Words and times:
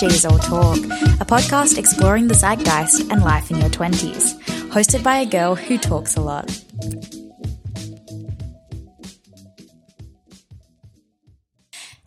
She's 0.00 0.24
All 0.24 0.40
Talk, 0.40 0.78
a 0.78 1.24
podcast 1.24 1.78
exploring 1.78 2.26
the 2.26 2.34
zeitgeist 2.34 3.12
and 3.12 3.22
life 3.22 3.52
in 3.52 3.58
your 3.58 3.68
20s, 3.68 4.36
hosted 4.70 5.04
by 5.04 5.18
a 5.18 5.26
girl 5.26 5.54
who 5.54 5.78
talks 5.78 6.16
a 6.16 6.20
lot. 6.20 6.50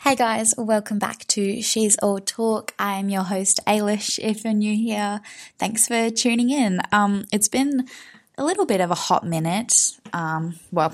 Hey 0.03 0.17
guys, 0.17 0.53
welcome 0.57 0.99
back 0.99 1.25
to 1.27 1.61
She's 1.61 1.95
All 1.99 2.19
Talk. 2.19 2.73
I'm 2.77 3.07
your 3.07 3.23
host, 3.23 3.61
Ailish. 3.65 4.19
If 4.19 4.43
you're 4.43 4.53
new 4.53 4.75
here, 4.75 5.21
thanks 5.57 5.87
for 5.87 6.09
tuning 6.09 6.49
in. 6.49 6.81
Um, 6.91 7.23
it's 7.31 7.47
been 7.47 7.87
a 8.37 8.43
little 8.43 8.65
bit 8.65 8.81
of 8.81 8.91
a 8.91 8.95
hot 8.95 9.25
minute, 9.25 9.97
um, 10.11 10.59
well, 10.71 10.93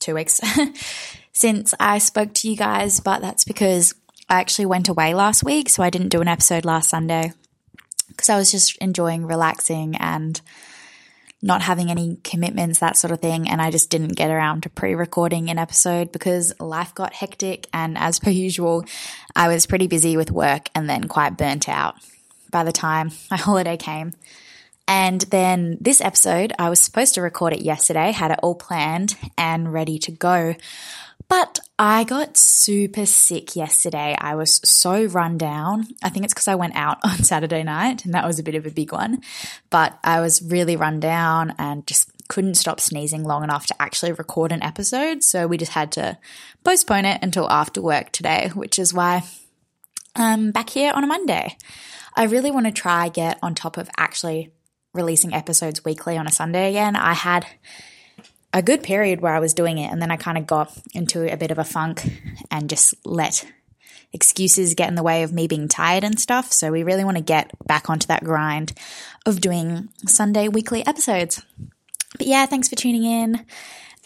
two 0.00 0.16
weeks 0.16 0.40
since 1.32 1.72
I 1.78 1.98
spoke 1.98 2.34
to 2.34 2.50
you 2.50 2.56
guys, 2.56 2.98
but 2.98 3.20
that's 3.20 3.44
because 3.44 3.94
I 4.32 4.40
actually 4.40 4.64
went 4.64 4.88
away 4.88 5.12
last 5.12 5.44
week, 5.44 5.68
so 5.68 5.82
I 5.82 5.90
didn't 5.90 6.08
do 6.08 6.22
an 6.22 6.26
episode 6.26 6.64
last 6.64 6.88
Sunday 6.88 7.34
because 8.08 8.30
I 8.30 8.38
was 8.38 8.50
just 8.50 8.78
enjoying 8.78 9.26
relaxing 9.26 9.94
and 9.96 10.40
not 11.42 11.60
having 11.60 11.90
any 11.90 12.16
commitments, 12.24 12.78
that 12.78 12.96
sort 12.96 13.10
of 13.10 13.20
thing. 13.20 13.50
And 13.50 13.60
I 13.60 13.70
just 13.70 13.90
didn't 13.90 14.16
get 14.16 14.30
around 14.30 14.62
to 14.62 14.70
pre 14.70 14.94
recording 14.94 15.50
an 15.50 15.58
episode 15.58 16.12
because 16.12 16.58
life 16.58 16.94
got 16.94 17.12
hectic. 17.12 17.68
And 17.74 17.98
as 17.98 18.20
per 18.20 18.30
usual, 18.46 18.86
I 19.36 19.48
was 19.48 19.66
pretty 19.66 19.86
busy 19.86 20.16
with 20.16 20.30
work 20.30 20.70
and 20.74 20.88
then 20.88 21.08
quite 21.08 21.36
burnt 21.36 21.68
out 21.68 21.96
by 22.50 22.64
the 22.64 22.72
time 22.72 23.10
my 23.30 23.36
holiday 23.36 23.76
came. 23.76 24.14
And 24.88 25.20
then 25.20 25.76
this 25.78 26.00
episode, 26.00 26.54
I 26.58 26.70
was 26.70 26.80
supposed 26.80 27.14
to 27.14 27.22
record 27.22 27.52
it 27.52 27.60
yesterday, 27.60 28.12
had 28.12 28.30
it 28.30 28.40
all 28.42 28.54
planned 28.54 29.14
and 29.36 29.70
ready 29.70 29.98
to 30.00 30.10
go. 30.10 30.54
But 31.32 31.60
I 31.78 32.04
got 32.04 32.36
super 32.36 33.06
sick 33.06 33.56
yesterday. 33.56 34.14
I 34.20 34.34
was 34.34 34.60
so 34.68 35.06
run 35.06 35.38
down. 35.38 35.86
I 36.02 36.10
think 36.10 36.26
it's 36.26 36.34
because 36.34 36.46
I 36.46 36.56
went 36.56 36.76
out 36.76 36.98
on 37.04 37.24
Saturday 37.24 37.62
night 37.62 38.04
and 38.04 38.12
that 38.12 38.26
was 38.26 38.38
a 38.38 38.42
bit 38.42 38.54
of 38.54 38.66
a 38.66 38.70
big 38.70 38.92
one. 38.92 39.22
But 39.70 39.98
I 40.04 40.20
was 40.20 40.42
really 40.42 40.76
run 40.76 41.00
down 41.00 41.54
and 41.58 41.86
just 41.86 42.10
couldn't 42.28 42.56
stop 42.56 42.80
sneezing 42.80 43.24
long 43.24 43.44
enough 43.44 43.64
to 43.68 43.74
actually 43.80 44.12
record 44.12 44.52
an 44.52 44.62
episode. 44.62 45.24
So 45.24 45.46
we 45.46 45.56
just 45.56 45.72
had 45.72 45.90
to 45.92 46.18
postpone 46.64 47.06
it 47.06 47.20
until 47.22 47.48
after 47.48 47.80
work 47.80 48.12
today, 48.12 48.50
which 48.52 48.78
is 48.78 48.92
why 48.92 49.22
I'm 50.14 50.50
back 50.50 50.68
here 50.68 50.92
on 50.92 51.02
a 51.02 51.06
Monday. 51.06 51.56
I 52.14 52.24
really 52.24 52.50
want 52.50 52.66
to 52.66 52.72
try 52.72 53.08
get 53.08 53.38
on 53.40 53.54
top 53.54 53.78
of 53.78 53.88
actually 53.96 54.50
releasing 54.92 55.32
episodes 55.32 55.82
weekly 55.82 56.18
on 56.18 56.26
a 56.26 56.30
Sunday 56.30 56.68
again. 56.68 56.94
I 56.94 57.14
had 57.14 57.46
a 58.52 58.62
good 58.62 58.82
period 58.82 59.20
where 59.20 59.34
I 59.34 59.40
was 59.40 59.54
doing 59.54 59.78
it. 59.78 59.90
And 59.90 60.00
then 60.00 60.10
I 60.10 60.16
kind 60.16 60.38
of 60.38 60.46
got 60.46 60.72
into 60.94 61.32
a 61.32 61.36
bit 61.36 61.50
of 61.50 61.58
a 61.58 61.64
funk 61.64 62.02
and 62.50 62.68
just 62.68 62.94
let 63.04 63.46
excuses 64.12 64.74
get 64.74 64.88
in 64.88 64.94
the 64.94 65.02
way 65.02 65.22
of 65.22 65.32
me 65.32 65.46
being 65.46 65.68
tired 65.68 66.04
and 66.04 66.20
stuff. 66.20 66.52
So 66.52 66.70
we 66.70 66.82
really 66.82 67.04
want 67.04 67.16
to 67.16 67.22
get 67.22 67.50
back 67.66 67.88
onto 67.88 68.06
that 68.08 68.24
grind 68.24 68.72
of 69.24 69.40
doing 69.40 69.88
Sunday 70.06 70.48
weekly 70.48 70.86
episodes. 70.86 71.42
But 72.18 72.26
yeah, 72.26 72.44
thanks 72.46 72.68
for 72.68 72.76
tuning 72.76 73.04
in. 73.04 73.46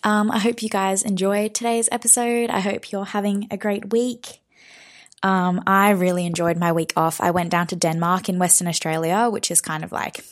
Um, 0.05 0.31
I 0.31 0.39
hope 0.39 0.63
you 0.63 0.69
guys 0.69 1.03
enjoyed 1.03 1.55
today's 1.55 1.89
episode. 1.91 2.51
I 2.51 2.61
hope 2.61 2.93
you're 2.93 3.05
having 3.05 3.49
a 3.51 3.57
great 3.57 3.91
week. 3.91 4.41
Um, 5.23 5.63
I 5.67 5.91
really 5.91 6.25
enjoyed 6.25 6.57
my 6.57 6.71
week 6.71 6.93
off. 6.97 7.21
I 7.21 7.33
went 7.33 7.51
down 7.51 7.67
to 7.69 7.77
Denmark 7.77 8.29
in 8.29 8.39
Western 8.39 8.69
Australia, 8.69 9.29
which 9.29 9.51
is 9.51 9.61
kind 9.61 9.83
of 9.83 9.91
like 9.91 10.25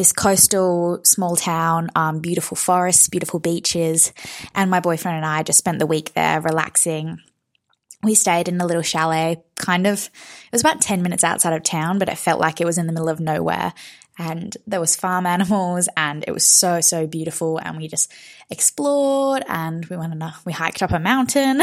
this 0.00 0.14
coastal 0.14 0.98
small 1.04 1.36
town, 1.36 1.90
um, 1.94 2.20
beautiful 2.20 2.56
forests, 2.56 3.06
beautiful 3.06 3.38
beaches. 3.38 4.14
And 4.54 4.70
my 4.70 4.80
boyfriend 4.80 5.18
and 5.18 5.26
I 5.26 5.42
just 5.42 5.58
spent 5.58 5.78
the 5.78 5.86
week 5.86 6.14
there 6.14 6.40
relaxing. 6.40 7.18
We 8.02 8.14
stayed 8.14 8.48
in 8.48 8.58
a 8.62 8.66
little 8.66 8.80
chalet, 8.80 9.42
kind 9.56 9.86
of, 9.86 9.98
it 10.04 10.52
was 10.52 10.62
about 10.62 10.80
10 10.80 11.02
minutes 11.02 11.22
outside 11.22 11.52
of 11.52 11.64
town, 11.64 11.98
but 11.98 12.08
it 12.08 12.16
felt 12.16 12.40
like 12.40 12.62
it 12.62 12.64
was 12.64 12.78
in 12.78 12.86
the 12.86 12.94
middle 12.94 13.10
of 13.10 13.20
nowhere. 13.20 13.74
And 14.18 14.56
there 14.66 14.80
was 14.80 14.96
farm 14.96 15.26
animals 15.26 15.86
and 15.98 16.24
it 16.26 16.32
was 16.32 16.46
so, 16.46 16.80
so 16.80 17.06
beautiful. 17.06 17.58
And 17.58 17.76
we 17.76 17.86
just 17.86 18.10
explored 18.48 19.44
and 19.48 19.84
we 19.84 19.98
went 19.98 20.14
on 20.14 20.22
a, 20.22 20.34
we 20.46 20.54
hiked 20.54 20.82
up 20.82 20.92
a 20.92 20.98
mountain. 20.98 21.60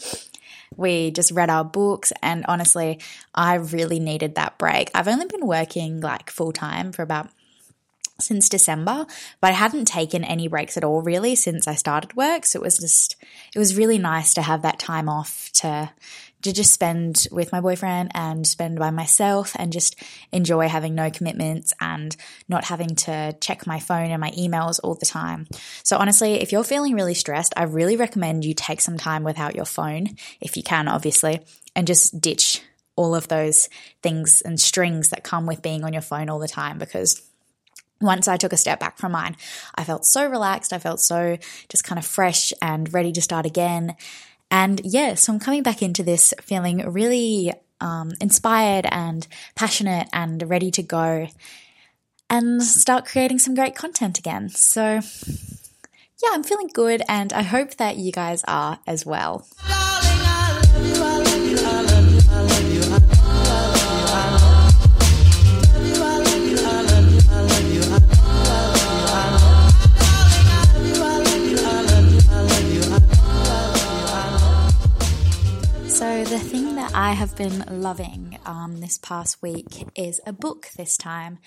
we 0.76 1.10
just 1.10 1.32
read 1.32 1.50
our 1.50 1.64
books 1.64 2.12
and 2.20 2.44
honestly 2.48 2.98
i 3.32 3.54
really 3.54 4.00
needed 4.00 4.34
that 4.34 4.58
break 4.58 4.90
i've 4.92 5.06
only 5.06 5.26
been 5.26 5.46
working 5.46 6.00
like 6.00 6.30
full 6.30 6.50
time 6.50 6.90
for 6.90 7.02
about 7.02 7.28
since 8.20 8.48
December, 8.48 9.06
but 9.40 9.50
I 9.50 9.54
hadn't 9.54 9.86
taken 9.86 10.22
any 10.24 10.46
breaks 10.46 10.76
at 10.76 10.84
all 10.84 11.02
really 11.02 11.34
since 11.34 11.66
I 11.66 11.74
started 11.74 12.16
work. 12.16 12.46
So 12.46 12.60
it 12.60 12.62
was 12.62 12.78
just, 12.78 13.16
it 13.54 13.58
was 13.58 13.76
really 13.76 13.98
nice 13.98 14.34
to 14.34 14.42
have 14.42 14.62
that 14.62 14.78
time 14.78 15.08
off 15.08 15.50
to, 15.54 15.90
to 16.42 16.52
just 16.52 16.72
spend 16.72 17.26
with 17.32 17.50
my 17.50 17.60
boyfriend 17.60 18.12
and 18.14 18.46
spend 18.46 18.78
by 18.78 18.90
myself 18.90 19.56
and 19.58 19.72
just 19.72 19.96
enjoy 20.30 20.68
having 20.68 20.94
no 20.94 21.10
commitments 21.10 21.72
and 21.80 22.16
not 22.48 22.64
having 22.64 22.94
to 22.94 23.34
check 23.40 23.66
my 23.66 23.80
phone 23.80 24.10
and 24.10 24.20
my 24.20 24.30
emails 24.32 24.78
all 24.84 24.94
the 24.94 25.06
time. 25.06 25.48
So 25.82 25.96
honestly, 25.96 26.34
if 26.34 26.52
you're 26.52 26.62
feeling 26.62 26.94
really 26.94 27.14
stressed, 27.14 27.54
I 27.56 27.64
really 27.64 27.96
recommend 27.96 28.44
you 28.44 28.54
take 28.54 28.80
some 28.80 28.98
time 28.98 29.24
without 29.24 29.56
your 29.56 29.64
phone, 29.64 30.16
if 30.40 30.56
you 30.56 30.62
can, 30.62 30.86
obviously, 30.86 31.40
and 31.74 31.86
just 31.86 32.20
ditch 32.20 32.62
all 32.96 33.14
of 33.14 33.26
those 33.26 33.68
things 34.02 34.40
and 34.42 34.60
strings 34.60 35.08
that 35.08 35.24
come 35.24 35.46
with 35.46 35.62
being 35.62 35.82
on 35.82 35.92
your 35.92 36.02
phone 36.02 36.28
all 36.28 36.38
the 36.38 36.46
time 36.46 36.78
because 36.78 37.20
once 38.00 38.28
I 38.28 38.36
took 38.36 38.52
a 38.52 38.56
step 38.56 38.80
back 38.80 38.98
from 38.98 39.12
mine, 39.12 39.36
I 39.74 39.84
felt 39.84 40.04
so 40.04 40.28
relaxed. 40.28 40.72
I 40.72 40.78
felt 40.78 41.00
so 41.00 41.38
just 41.68 41.84
kind 41.84 41.98
of 41.98 42.04
fresh 42.04 42.52
and 42.60 42.92
ready 42.92 43.12
to 43.12 43.22
start 43.22 43.46
again. 43.46 43.96
And 44.50 44.80
yeah, 44.84 45.14
so 45.14 45.32
I'm 45.32 45.40
coming 45.40 45.62
back 45.62 45.82
into 45.82 46.02
this 46.02 46.34
feeling 46.40 46.78
really 46.90 47.52
um, 47.80 48.12
inspired 48.20 48.86
and 48.90 49.26
passionate 49.54 50.08
and 50.12 50.42
ready 50.48 50.70
to 50.72 50.82
go 50.82 51.28
and 52.30 52.62
start 52.62 53.06
creating 53.06 53.38
some 53.38 53.54
great 53.54 53.74
content 53.74 54.18
again. 54.18 54.48
So 54.48 55.00
yeah, 56.22 56.30
I'm 56.32 56.42
feeling 56.42 56.70
good 56.72 57.02
and 57.08 57.32
I 57.32 57.42
hope 57.42 57.76
that 57.76 57.96
you 57.96 58.12
guys 58.12 58.42
are 58.46 58.78
as 58.86 59.04
well. 59.04 59.46
the 60.76 61.93
I 77.04 77.12
have 77.12 77.36
been 77.36 77.62
loving 77.68 78.38
um, 78.46 78.80
this 78.80 78.96
past 78.96 79.42
week 79.42 79.86
is 79.94 80.22
a 80.24 80.32
book 80.32 80.70
this 80.74 80.96
time. 80.96 81.38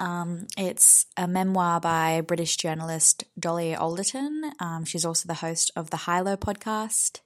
Um, 0.00 0.48
it's 0.58 1.06
a 1.16 1.28
memoir 1.28 1.78
by 1.78 2.20
British 2.20 2.56
journalist 2.56 3.22
Dolly 3.38 3.76
Alderton. 3.76 4.50
Um, 4.58 4.84
she's 4.84 5.04
also 5.04 5.28
the 5.28 5.34
host 5.34 5.70
of 5.76 5.90
the 5.90 5.98
High 5.98 6.18
Low 6.18 6.36
podcast. 6.36 7.20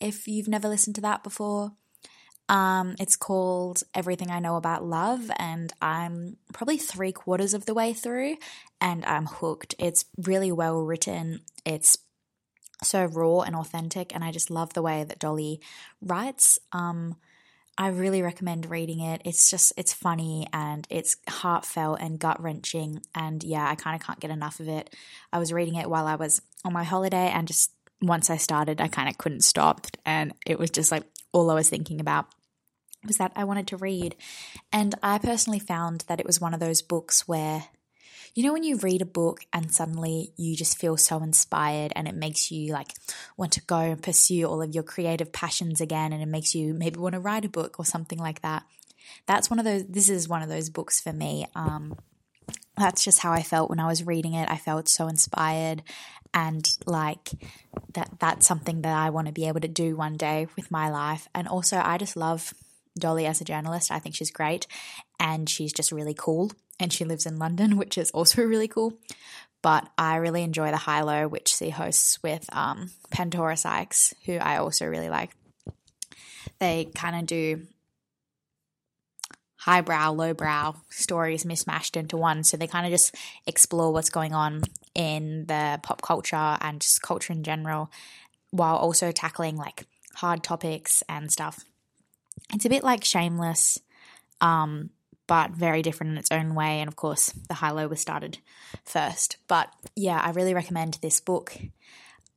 If 0.00 0.26
you've 0.26 0.48
never 0.48 0.68
listened 0.68 0.94
to 0.94 1.02
that 1.02 1.22
before, 1.22 1.72
um, 2.48 2.96
it's 2.98 3.14
called 3.14 3.82
Everything 3.94 4.30
I 4.30 4.38
Know 4.38 4.56
About 4.56 4.86
Love, 4.86 5.30
and 5.38 5.70
I'm 5.82 6.38
probably 6.54 6.78
three 6.78 7.12
quarters 7.12 7.52
of 7.52 7.66
the 7.66 7.74
way 7.74 7.92
through, 7.92 8.36
and 8.80 9.04
I'm 9.04 9.26
hooked. 9.26 9.74
It's 9.78 10.06
really 10.16 10.50
well 10.50 10.80
written. 10.80 11.40
It's 11.66 11.98
so 12.82 13.04
raw 13.04 13.40
and 13.40 13.56
authentic, 13.56 14.14
and 14.14 14.22
I 14.22 14.30
just 14.30 14.50
love 14.50 14.72
the 14.74 14.82
way 14.82 15.04
that 15.04 15.18
Dolly 15.18 15.60
writes. 16.00 16.58
Um, 16.72 17.16
I 17.76 17.88
really 17.88 18.22
recommend 18.22 18.70
reading 18.70 19.00
it. 19.00 19.22
It's 19.24 19.50
just 19.50 19.72
it's 19.76 19.92
funny 19.92 20.48
and 20.52 20.86
it's 20.90 21.16
heartfelt 21.28 22.00
and 22.00 22.18
gut 22.18 22.42
wrenching, 22.42 23.02
and 23.14 23.42
yeah, 23.44 23.68
I 23.68 23.74
kind 23.74 23.94
of 23.94 24.06
can't 24.06 24.20
get 24.20 24.30
enough 24.30 24.60
of 24.60 24.68
it. 24.68 24.94
I 25.32 25.38
was 25.38 25.52
reading 25.52 25.76
it 25.76 25.88
while 25.90 26.06
I 26.06 26.16
was 26.16 26.42
on 26.64 26.72
my 26.72 26.84
holiday, 26.84 27.28
and 27.28 27.46
just 27.46 27.72
once 28.00 28.30
I 28.30 28.36
started, 28.36 28.80
I 28.80 28.88
kind 28.88 29.08
of 29.08 29.18
couldn't 29.18 29.42
stop, 29.42 29.86
and 30.04 30.34
it 30.46 30.58
was 30.58 30.70
just 30.70 30.90
like 30.90 31.04
all 31.32 31.50
I 31.50 31.54
was 31.54 31.68
thinking 31.68 32.00
about 32.00 32.26
was 33.06 33.18
that 33.18 33.32
I 33.36 33.44
wanted 33.44 33.68
to 33.68 33.76
read. 33.76 34.16
And 34.72 34.94
I 35.02 35.18
personally 35.18 35.58
found 35.58 36.04
that 36.08 36.20
it 36.20 36.26
was 36.26 36.40
one 36.40 36.54
of 36.54 36.60
those 36.60 36.82
books 36.82 37.28
where 37.28 37.64
you 38.34 38.42
know, 38.42 38.52
when 38.52 38.64
you 38.64 38.76
read 38.76 39.02
a 39.02 39.06
book 39.06 39.40
and 39.52 39.72
suddenly 39.72 40.32
you 40.36 40.56
just 40.56 40.78
feel 40.78 40.96
so 40.96 41.22
inspired 41.22 41.92
and 41.96 42.08
it 42.08 42.14
makes 42.14 42.50
you 42.50 42.72
like 42.72 42.94
want 43.36 43.52
to 43.52 43.62
go 43.62 43.78
and 43.78 44.02
pursue 44.02 44.44
all 44.44 44.62
of 44.62 44.74
your 44.74 44.82
creative 44.82 45.32
passions 45.32 45.80
again 45.80 46.12
and 46.12 46.22
it 46.22 46.28
makes 46.28 46.54
you 46.54 46.74
maybe 46.74 46.98
want 46.98 47.14
to 47.14 47.20
write 47.20 47.44
a 47.44 47.48
book 47.48 47.78
or 47.78 47.84
something 47.84 48.18
like 48.18 48.42
that. 48.42 48.64
That's 49.26 49.50
one 49.50 49.58
of 49.58 49.64
those, 49.64 49.86
this 49.86 50.08
is 50.08 50.28
one 50.28 50.42
of 50.42 50.48
those 50.48 50.70
books 50.70 51.00
for 51.00 51.12
me. 51.12 51.46
Um, 51.54 51.96
that's 52.76 53.04
just 53.04 53.18
how 53.18 53.32
I 53.32 53.42
felt 53.42 53.70
when 53.70 53.80
I 53.80 53.86
was 53.86 54.06
reading 54.06 54.34
it. 54.34 54.48
I 54.50 54.56
felt 54.56 54.88
so 54.88 55.08
inspired 55.08 55.82
and 56.34 56.68
like 56.86 57.30
that 57.94 58.10
that's 58.18 58.46
something 58.46 58.82
that 58.82 58.96
I 58.96 59.10
want 59.10 59.26
to 59.26 59.32
be 59.32 59.48
able 59.48 59.60
to 59.60 59.68
do 59.68 59.96
one 59.96 60.16
day 60.16 60.46
with 60.56 60.70
my 60.70 60.90
life. 60.90 61.28
And 61.34 61.48
also 61.48 61.80
I 61.82 61.98
just 61.98 62.16
love 62.16 62.54
Dolly 62.98 63.26
as 63.26 63.40
a 63.40 63.44
journalist. 63.44 63.90
I 63.90 63.98
think 63.98 64.14
she's 64.14 64.30
great 64.30 64.66
and 65.18 65.48
she's 65.48 65.72
just 65.72 65.92
really 65.92 66.14
cool 66.14 66.52
and 66.80 66.92
she 66.92 67.04
lives 67.04 67.26
in 67.26 67.38
London, 67.38 67.76
which 67.78 67.98
is 67.98 68.10
also 68.12 68.42
really 68.42 68.68
cool. 68.68 68.94
But 69.60 69.88
I 69.98 70.16
really 70.16 70.42
enjoy 70.44 70.70
the 70.70 70.76
High 70.76 71.02
Low, 71.02 71.26
which 71.26 71.48
she 71.48 71.70
hosts 71.70 72.22
with 72.22 72.46
um, 72.54 72.90
Pandora 73.10 73.56
Sykes, 73.56 74.14
who 74.24 74.34
I 74.34 74.58
also 74.58 74.86
really 74.86 75.08
like. 75.08 75.34
They 76.60 76.86
kind 76.94 77.16
of 77.16 77.26
do 77.26 77.66
highbrow, 79.58 80.12
lowbrow 80.12 80.76
stories 80.88 81.44
mismatched 81.44 81.96
into 81.96 82.16
one. 82.16 82.44
So 82.44 82.56
they 82.56 82.66
kind 82.66 82.86
of 82.86 82.92
just 82.92 83.14
explore 83.46 83.92
what's 83.92 84.10
going 84.10 84.32
on 84.32 84.62
in 84.94 85.46
the 85.46 85.80
pop 85.82 86.02
culture 86.02 86.56
and 86.60 86.80
just 86.80 87.02
culture 87.02 87.32
in 87.32 87.42
general 87.42 87.90
while 88.50 88.76
also 88.76 89.12
tackling 89.12 89.56
like 89.56 89.86
hard 90.14 90.42
topics 90.42 91.02
and 91.08 91.30
stuff. 91.30 91.64
It's 92.54 92.64
a 92.64 92.70
bit 92.70 92.84
like 92.84 93.04
Shameless, 93.04 93.78
um, 94.40 94.90
but 95.26 95.50
very 95.50 95.82
different 95.82 96.12
in 96.12 96.18
its 96.18 96.32
own 96.32 96.54
way. 96.54 96.80
And 96.80 96.88
of 96.88 96.96
course, 96.96 97.32
the 97.48 97.54
high 97.54 97.70
low 97.70 97.88
was 97.88 98.00
started 98.00 98.38
first. 98.84 99.36
But 99.48 99.68
yeah, 99.94 100.20
I 100.22 100.30
really 100.30 100.54
recommend 100.54 100.98
this 101.02 101.20
book. 101.20 101.56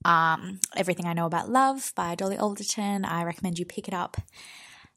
Um, 0.04 0.60
Everything 0.76 1.06
I 1.06 1.14
Know 1.14 1.26
About 1.28 1.50
Love 1.50 1.94
by 1.96 2.16
Dolly 2.16 2.38
Alderton. 2.38 3.06
I 3.06 3.24
recommend 3.24 3.60
you 3.60 3.66
pick 3.66 3.88
it 3.88 3.94
up 3.94 4.18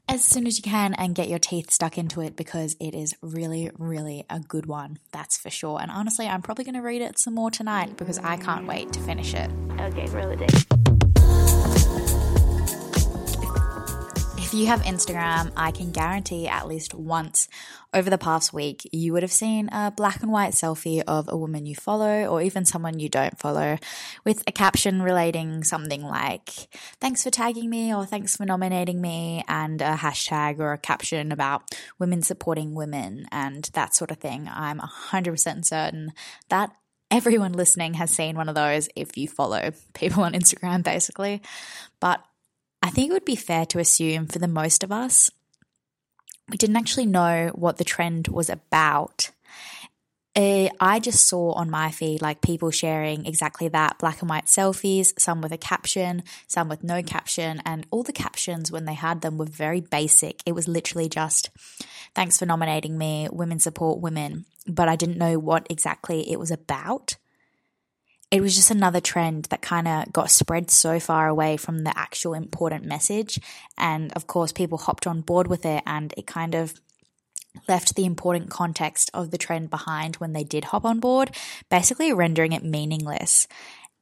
as 0.09 0.23
soon 0.25 0.47
as 0.47 0.59
you 0.59 0.63
can 0.63 0.95
and 0.95 1.15
get 1.15 1.29
your 1.29 1.39
teeth 1.39 1.71
stuck 1.71 1.97
into 1.97 2.21
it 2.21 2.37
because 2.37 2.77
it 2.81 2.95
is 2.95 3.15
really, 3.23 3.71
really 3.79 4.25
a 4.29 4.41
good 4.41 4.67
one. 4.67 4.99
That's 5.13 5.37
for 5.37 5.51
sure. 5.51 5.81
And 5.81 5.91
honestly, 5.91 6.27
I'm 6.27 6.43
probably 6.43 6.65
going 6.65 6.75
to 6.75 6.83
read 6.83 7.03
it 7.03 7.19
some 7.19 7.35
more 7.35 7.51
tonight 7.51 7.97
because 7.97 8.19
I 8.19 8.37
can't 8.37 8.67
wait 8.67 8.93
to 8.95 9.01
finish 9.01 9.35
it. 9.35 9.51
Okay, 9.81 10.07
roll 10.07 10.31
it 10.31 10.41
in. 10.41 10.94
You 14.55 14.67
have 14.67 14.83
Instagram, 14.83 15.53
I 15.57 15.73
can 15.73 15.91
guarantee 15.91 16.47
at 16.47 16.69
least 16.69 16.95
once 16.95 17.49
over 17.93 18.09
the 18.09 18.19
past 18.19 18.53
week, 18.53 18.89
you 18.93 19.13
would 19.13 19.23
have 19.23 19.33
seen 19.33 19.69
a 19.73 19.91
black 19.91 20.23
and 20.23 20.31
white 20.31 20.53
selfie 20.53 21.03
of 21.07 21.29
a 21.29 21.37
woman 21.37 21.67
you 21.67 21.75
follow 21.75 22.27
or 22.27 22.41
even 22.41 22.65
someone 22.65 22.99
you 22.99 23.09
don't 23.09 23.39
follow 23.39 23.79
with 24.25 24.43
a 24.47 24.53
caption 24.53 25.03
relating 25.03 25.65
something 25.65 26.03
like, 26.03 26.51
thanks 27.01 27.23
for 27.23 27.31
tagging 27.31 27.69
me 27.69 27.95
or 27.95 28.07
thanks 28.07 28.37
for 28.37 28.45
nominating 28.45 29.01
me 29.01 29.45
and 29.49 29.83
a 29.83 29.95
hashtag 29.95 30.61
or 30.61 30.73
a 30.73 30.79
caption 30.79 31.33
about 31.33 31.63
women 31.99 32.23
supporting 32.23 32.75
women 32.75 33.27
and 33.33 33.71
that 33.75 33.95
sort 33.95 34.11
of 34.11 34.19
thing. 34.19 34.49
I'm 34.53 34.79
100% 34.79 35.65
certain 35.65 36.13
that 36.49 36.71
everyone 37.11 37.53
listening 37.53 37.95
has 37.95 38.11
seen 38.11 38.37
one 38.37 38.49
of 38.49 38.55
those 38.55 38.89
if 38.95 39.17
you 39.17 39.29
follow 39.29 39.73
people 39.95 40.23
on 40.23 40.33
Instagram, 40.33 40.83
basically. 40.83 41.43
But 42.01 42.25
I 42.85 42.91
think 42.91 43.09
it 43.09 43.15
would 43.15 43.25
be 43.25 43.35
fair 43.35 43.65
to 43.65 43.79
assume 43.79 44.27
for 44.27 44.39
the 44.39 44.47
most 44.47 44.85
of 44.85 44.93
us, 44.93 45.31
we 46.51 46.59
didn't 46.59 46.77
actually 46.77 47.07
know 47.07 47.51
what 47.55 47.79
the 47.79 47.85
trend 47.85 48.29
was 48.29 48.51
about. 48.51 49.31
Uh, 50.37 50.69
I 50.79 51.01
just 51.01 51.27
saw 51.27 51.53
on 51.53 51.71
my 51.71 51.91
feed 51.91 52.21
like 52.21 52.43
people 52.43 52.71
sharing 52.71 53.25
exactly 53.25 53.69
that 53.69 53.99
black 53.99 54.21
and 54.21 54.29
white 54.29 54.45
selfies, 54.45 55.19
some 55.19 55.41
with 55.41 55.51
a 55.51 55.57
caption, 55.57 56.25
some 56.47 56.69
with 56.69 56.85
no 56.85 57.03
caption, 57.03 57.63
and 57.65 57.87
all 57.91 58.03
the 58.03 58.13
captions 58.13 58.71
when 58.71 58.85
they 58.85 58.93
had 58.93 59.23
them 59.23 59.39
were 59.39 59.47
very 59.47 59.81
basic. 59.81 60.43
It 60.45 60.53
was 60.53 60.69
literally 60.69 61.09
just, 61.09 61.49
thanks 62.15 62.39
for 62.39 62.45
nominating 62.45 62.99
me, 62.99 63.29
women 63.33 63.61
support 63.61 64.01
women. 64.01 64.45
But 64.67 64.91
I 64.91 64.97
didn't 64.97 65.17
know 65.17 65.39
what 65.39 65.67
exactly 65.71 66.31
it 66.31 66.39
was 66.39 66.51
about 66.51 67.17
it 68.35 68.41
was 68.41 68.57
just 68.57 68.73
another 68.73 69.01
trend 69.01 69.45
that 69.45 69.63
kind 69.63 69.87
of 69.87 70.13
got 70.13 70.29
spread 70.29 70.69
so 70.69 70.99
far 70.99 71.29
away 71.29 71.57
from 71.57 71.85
the 71.85 71.97
actual 71.97 72.35
important 72.35 72.85
message. 72.85 73.39
And 73.79 74.13
of 74.15 74.27
course, 74.27 74.51
people 74.51 74.77
hopped 74.77 75.07
on 75.07 75.21
board 75.21 75.47
with 75.47 75.65
it 75.65 75.85
and 75.87 76.13
it 76.17 76.27
kind 76.27 76.57
of 76.57 76.75
left 77.69 77.95
the 77.95 78.05
important 78.05 78.51
context 78.51 79.09
of 79.15 79.31
the 79.31 79.39
trend 79.39 79.71
behind 79.71 80.17
when 80.17 80.33
they 80.33 80.43
did 80.43 80.65
hop 80.65 80.85
on 80.85 80.99
board, 80.99 81.31
basically 81.71 82.13
rendering 82.13 82.51
it 82.51 82.65
meaningless. 82.65 83.47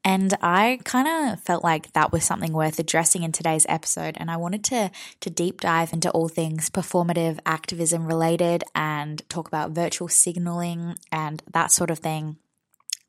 And 0.02 0.32
I 0.40 0.78
kind 0.82 1.06
of 1.06 1.40
felt 1.40 1.62
like 1.62 1.92
that 1.92 2.10
was 2.10 2.24
something 2.24 2.54
worth 2.54 2.78
addressing 2.78 3.24
in 3.24 3.32
today's 3.32 3.66
episode. 3.68 4.16
And 4.18 4.30
I 4.30 4.38
wanted 4.38 4.64
to, 4.64 4.90
to 5.20 5.28
deep 5.28 5.60
dive 5.60 5.92
into 5.92 6.10
all 6.10 6.28
things 6.28 6.70
performative 6.70 7.38
activism 7.44 8.06
related 8.06 8.64
and 8.74 9.28
talk 9.28 9.46
about 9.46 9.72
virtual 9.72 10.08
signaling 10.08 10.96
and 11.12 11.42
that 11.52 11.70
sort 11.70 11.90
of 11.90 11.98
thing 11.98 12.38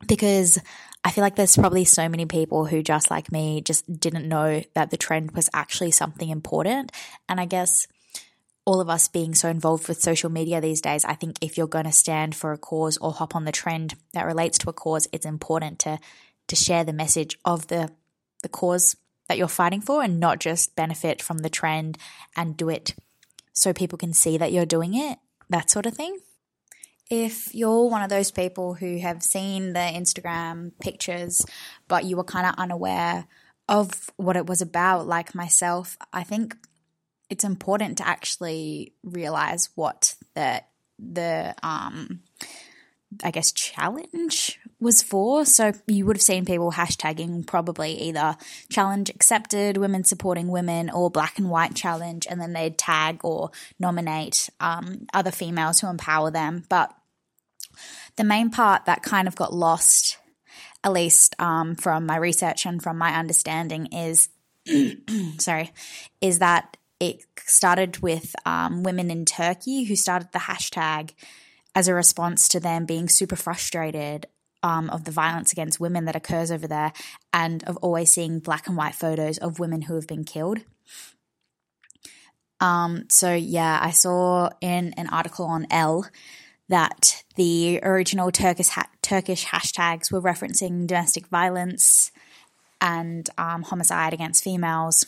because 0.08 0.60
I 1.04 1.12
feel 1.12 1.24
like 1.24 1.36
there's 1.36 1.58
probably 1.58 1.86
so 1.86 2.08
many 2.08 2.26
people 2.26 2.66
who, 2.66 2.82
just 2.82 3.12
like 3.12 3.32
me, 3.32 3.62
just 3.62 4.00
didn't 4.00 4.28
know 4.28 4.64
that 4.74 4.90
the 4.90 4.98
trend 4.98 5.32
was 5.32 5.50
actually 5.54 5.92
something 5.92 6.30
important. 6.30 6.92
And 7.28 7.40
I 7.40 7.46
guess 7.46 7.88
all 8.66 8.80
of 8.80 8.90
us 8.90 9.10
being 9.10 9.36
so 9.36 9.50
involved 9.50 9.90
with 9.90 10.02
social 10.02 10.30
media 10.30 10.62
these 10.62 10.80
days, 10.80 11.04
I 11.04 11.16
think 11.16 11.38
if 11.42 11.58
you're 11.58 11.68
going 11.68 11.86
to 11.86 11.92
stand 11.92 12.36
for 12.36 12.54
a 12.54 12.58
cause 12.58 12.98
or 12.98 13.12
hop 13.12 13.36
on 13.36 13.44
the 13.44 13.52
trend 13.52 13.96
that 14.14 14.26
relates 14.26 14.58
to 14.60 14.70
a 14.70 14.74
cause, 14.74 15.08
it's 15.12 15.26
important 15.26 15.80
to 15.80 16.00
to 16.48 16.56
share 16.58 16.84
the 16.84 16.94
message 16.94 17.38
of 17.46 17.68
the 17.68 17.90
the 18.42 18.50
cause 18.50 18.96
that 19.28 19.38
you're 19.38 19.48
fighting 19.48 19.82
for 19.82 20.04
and 20.04 20.20
not 20.20 20.40
just 20.40 20.76
benefit 20.76 21.22
from 21.22 21.40
the 21.40 21.50
trend 21.50 21.98
and 22.36 22.58
do 22.58 22.70
it 22.70 22.94
so 23.54 23.72
people 23.72 23.98
can 23.98 24.14
see 24.14 24.38
that 24.38 24.52
you're 24.52 24.66
doing 24.66 24.94
it, 24.94 25.18
that 25.50 25.70
sort 25.70 25.86
of 25.86 25.94
thing 25.94 26.18
if 27.10 27.54
you're 27.54 27.90
one 27.90 28.02
of 28.02 28.10
those 28.10 28.32
people 28.32 28.74
who 28.74 29.00
have 29.00 29.22
seen 29.22 29.74
the 29.74 29.80
Instagram 29.80 30.72
pictures, 30.80 31.42
but 31.88 32.06
you 32.06 32.18
were 32.18 32.24
kind 32.24 32.48
of 32.48 32.56
unaware 32.58 33.28
of 33.68 34.10
what 34.18 34.36
it 34.36 34.48
was 34.48 34.62
about, 34.62 35.08
like 35.08 35.36
myself, 35.36 35.98
I 36.12 36.24
think 36.24 36.56
it's 37.30 37.44
important 37.44 37.98
to 37.98 38.08
actually 38.08 38.94
realize 39.04 39.70
what 39.76 40.16
the 40.36 40.64
the 41.00 41.56
um 41.64 42.22
I 43.24 43.32
guess 43.32 43.52
challenge 43.52 44.60
was 44.84 45.02
for. 45.02 45.46
So 45.46 45.74
you 45.88 46.06
would 46.06 46.18
have 46.18 46.22
seen 46.22 46.46
people 46.46 46.72
hashtagging 46.72 47.48
probably 47.48 47.94
either 48.02 48.38
challenge 48.70 49.10
accepted, 49.10 49.78
women 49.78 50.04
supporting 50.04 50.50
women, 50.50 50.90
or 50.90 51.10
black 51.10 51.40
and 51.40 51.50
white 51.50 51.76
challenge, 51.76 52.28
and 52.30 52.40
then 52.40 52.54
they'd 52.54 52.78
tag 52.78 53.22
or 53.24 53.52
nominate 53.80 54.50
um, 54.60 55.08
other 55.14 55.32
females 55.32 55.80
who 55.80 55.88
empower 55.88 56.30
them. 56.30 56.64
But 56.70 56.94
the 58.18 58.24
main 58.24 58.50
part 58.50 58.86
that 58.86 59.02
kind 59.02 59.28
of 59.28 59.36
got 59.36 59.54
lost, 59.54 60.18
at 60.84 60.92
least 60.92 61.36
um, 61.40 61.76
from 61.76 62.06
my 62.06 62.18
research 62.18 62.66
and 62.66 62.84
from 62.84 62.98
my 62.98 63.16
understanding, 63.16 63.88
is 63.88 64.30
sorry, 65.40 65.72
is 66.22 66.40
that 66.40 66.78
it 67.00 67.26
started 67.46 68.00
with 68.00 68.36
um, 68.46 68.84
women 68.84 69.12
in 69.12 69.26
Turkey 69.26 69.84
who 69.84 69.96
started 69.96 70.30
the 70.32 70.40
hashtag 70.40 71.12
as 71.76 71.88
a 71.88 71.94
response 71.94 72.48
to 72.50 72.60
them 72.60 72.86
being 72.86 73.10
super 73.10 73.36
frustrated 73.36 74.28
um, 74.64 74.90
of 74.90 75.04
the 75.04 75.12
violence 75.12 75.52
against 75.52 75.80
women 75.80 76.06
that 76.06 76.16
occurs 76.16 76.50
over 76.50 76.68
there 76.68 76.94
and 77.32 77.64
of 77.66 77.78
always 77.78 78.10
seeing 78.12 78.40
black 78.40 78.68
and 78.68 78.78
white 78.78 78.96
photos 78.96 79.38
of 79.38 79.60
women 79.60 79.84
who 79.84 79.96
have 79.96 80.08
been 80.08 80.24
killed. 80.24 80.60
Um, 82.60 83.04
so, 83.10 83.34
yeah, 83.34 83.78
I 83.82 83.92
saw 83.92 84.50
in 84.62 84.94
an 84.94 85.10
article 85.10 85.46
on 85.46 85.68
Elle 85.70 86.08
that 86.70 87.24
the 87.36 87.82
original 87.84 88.32
Turkish 88.32 88.70
ha- 88.70 88.90
Turkish 89.02 89.46
hashtags 89.46 90.12
were 90.12 90.22
referencing 90.22 90.88
domestic 90.88 91.28
violence 91.28 92.12
and 92.80 93.30
um, 93.38 93.64
homicide 93.64 94.14
against 94.14 94.44
females, 94.44 95.06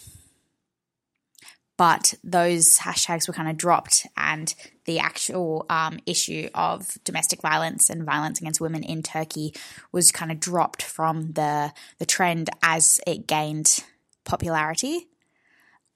but 1.77 2.13
those 2.23 2.79
hashtags 2.79 3.27
were 3.27 3.33
kind 3.33 3.49
of 3.49 3.57
dropped, 3.57 4.07
and 4.15 4.53
the 4.85 4.99
actual 4.99 5.65
um, 5.69 5.99
issue 6.05 6.49
of 6.53 6.97
domestic 7.03 7.41
violence 7.41 7.89
and 7.89 8.03
violence 8.03 8.39
against 8.39 8.61
women 8.61 8.83
in 8.83 9.03
Turkey 9.03 9.53
was 9.91 10.11
kind 10.11 10.31
of 10.31 10.39
dropped 10.39 10.81
from 10.81 11.33
the 11.33 11.73
the 11.99 12.05
trend 12.05 12.49
as 12.63 12.99
it 13.05 13.27
gained 13.27 13.83
popularity. 14.23 15.07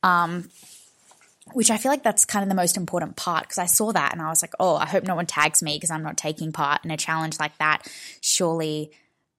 Um, 0.04 0.50
which 1.54 1.72
I 1.72 1.78
feel 1.78 1.92
like 1.92 2.04
that's 2.04 2.26
kind 2.26 2.44
of 2.44 2.50
the 2.50 2.56
most 2.56 2.78
important 2.78 3.16
part 3.16 3.44
because 3.44 3.58
I 3.58 3.66
saw 3.66 3.92
that 3.92 4.14
and 4.14 4.22
I 4.22 4.30
was 4.30 4.44
like, 4.44 4.54
oh, 4.60 4.76
I 4.76 4.86
hope 4.86 5.04
no 5.04 5.16
one 5.16 5.26
tags 5.26 5.64
me 5.64 5.76
because 5.76 5.90
I'm 5.90 6.04
not 6.04 6.16
taking 6.16 6.52
part 6.52 6.86
in 6.86 6.92
a 6.92 6.98
challenge 6.98 7.40
like 7.40 7.58
that. 7.58 7.88
Surely, 8.22 8.92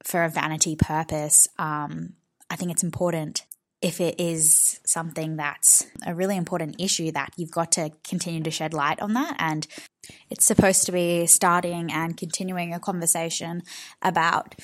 for 0.02 0.24
a 0.24 0.28
vanity 0.28 0.76
purpose, 0.76 1.46
um, 1.58 2.14
I 2.50 2.56
think 2.56 2.72
it's 2.72 2.82
important 2.82 3.44
if 3.82 4.00
it 4.00 4.20
is 4.20 4.80
something 4.84 5.36
that's 5.36 5.86
a 6.06 6.14
really 6.14 6.36
important 6.36 6.76
issue 6.78 7.10
that 7.12 7.32
you've 7.36 7.50
got 7.50 7.72
to 7.72 7.90
continue 8.04 8.42
to 8.42 8.50
shed 8.50 8.74
light 8.74 9.00
on 9.00 9.14
that. 9.14 9.36
And 9.38 9.66
it's 10.28 10.44
supposed 10.44 10.84
to 10.86 10.92
be 10.92 11.26
starting 11.26 11.90
and 11.90 12.16
continuing 12.16 12.74
a 12.74 12.80
conversation 12.80 13.62
about 14.02 14.54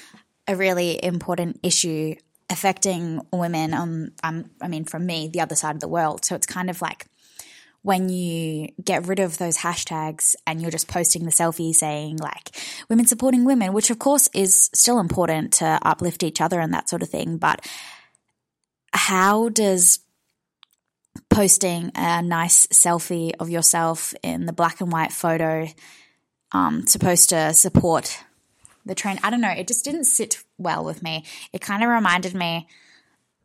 a 0.47 0.55
really 0.55 1.03
important 1.03 1.61
issue 1.63 2.15
affecting 2.51 3.21
women 3.33 3.75
on, 3.75 4.13
um, 4.23 4.51
I 4.61 4.69
mean, 4.69 4.85
from 4.85 5.07
me, 5.07 5.29
the 5.29 5.41
other 5.41 5.57
side 5.57 5.75
of 5.75 5.81
the 5.81 5.89
world. 5.89 6.25
So 6.25 6.35
it's 6.35 6.47
kind 6.47 6.71
of 6.71 6.83
like 6.83 7.07
when 7.83 8.09
you 8.09 8.69
get 8.83 9.07
rid 9.07 9.21
of 9.21 9.39
those 9.39 9.59
hashtags 9.59 10.35
and 10.47 10.61
you're 10.61 10.71
just 10.71 10.89
posting 10.89 11.25
the 11.25 11.31
selfie 11.31 11.73
saying 11.73 12.17
like 12.17 12.51
women 12.89 13.07
supporting 13.07 13.45
women, 13.45 13.73
which 13.73 13.91
of 13.91 13.99
course 13.99 14.29
is 14.35 14.71
still 14.75 14.99
important 14.99 15.53
to 15.55 15.79
uplift 15.83 16.23
each 16.23 16.41
other 16.41 16.61
and 16.61 16.75
that 16.75 16.89
sort 16.89 17.03
of 17.03 17.09
thing. 17.09 17.39
But 17.39 17.65
how 19.07 19.49
does 19.51 20.01
posting 21.31 21.93
a 21.95 22.21
nice 22.23 22.67
selfie 22.73 23.33
of 23.39 23.49
yourself 23.49 24.13
in 24.21 24.47
the 24.47 24.53
black 24.53 24.81
and 24.81 24.91
white 24.91 25.13
photo 25.13 25.69
um, 26.51 26.89
supposed 26.89 27.29
to 27.29 27.55
support 27.55 28.19
the 28.85 28.97
trend? 28.97 29.21
I 29.23 29.31
don't 29.31 29.41
know. 29.41 29.55
It 29.57 29.69
just 29.69 29.85
didn't 29.85 30.07
sit 30.07 30.43
well 30.59 30.85
with 30.85 31.05
me. 31.05 31.25
It 31.53 31.61
kind 31.61 31.85
of 31.85 31.89
reminded 31.89 32.35
me 32.35 32.67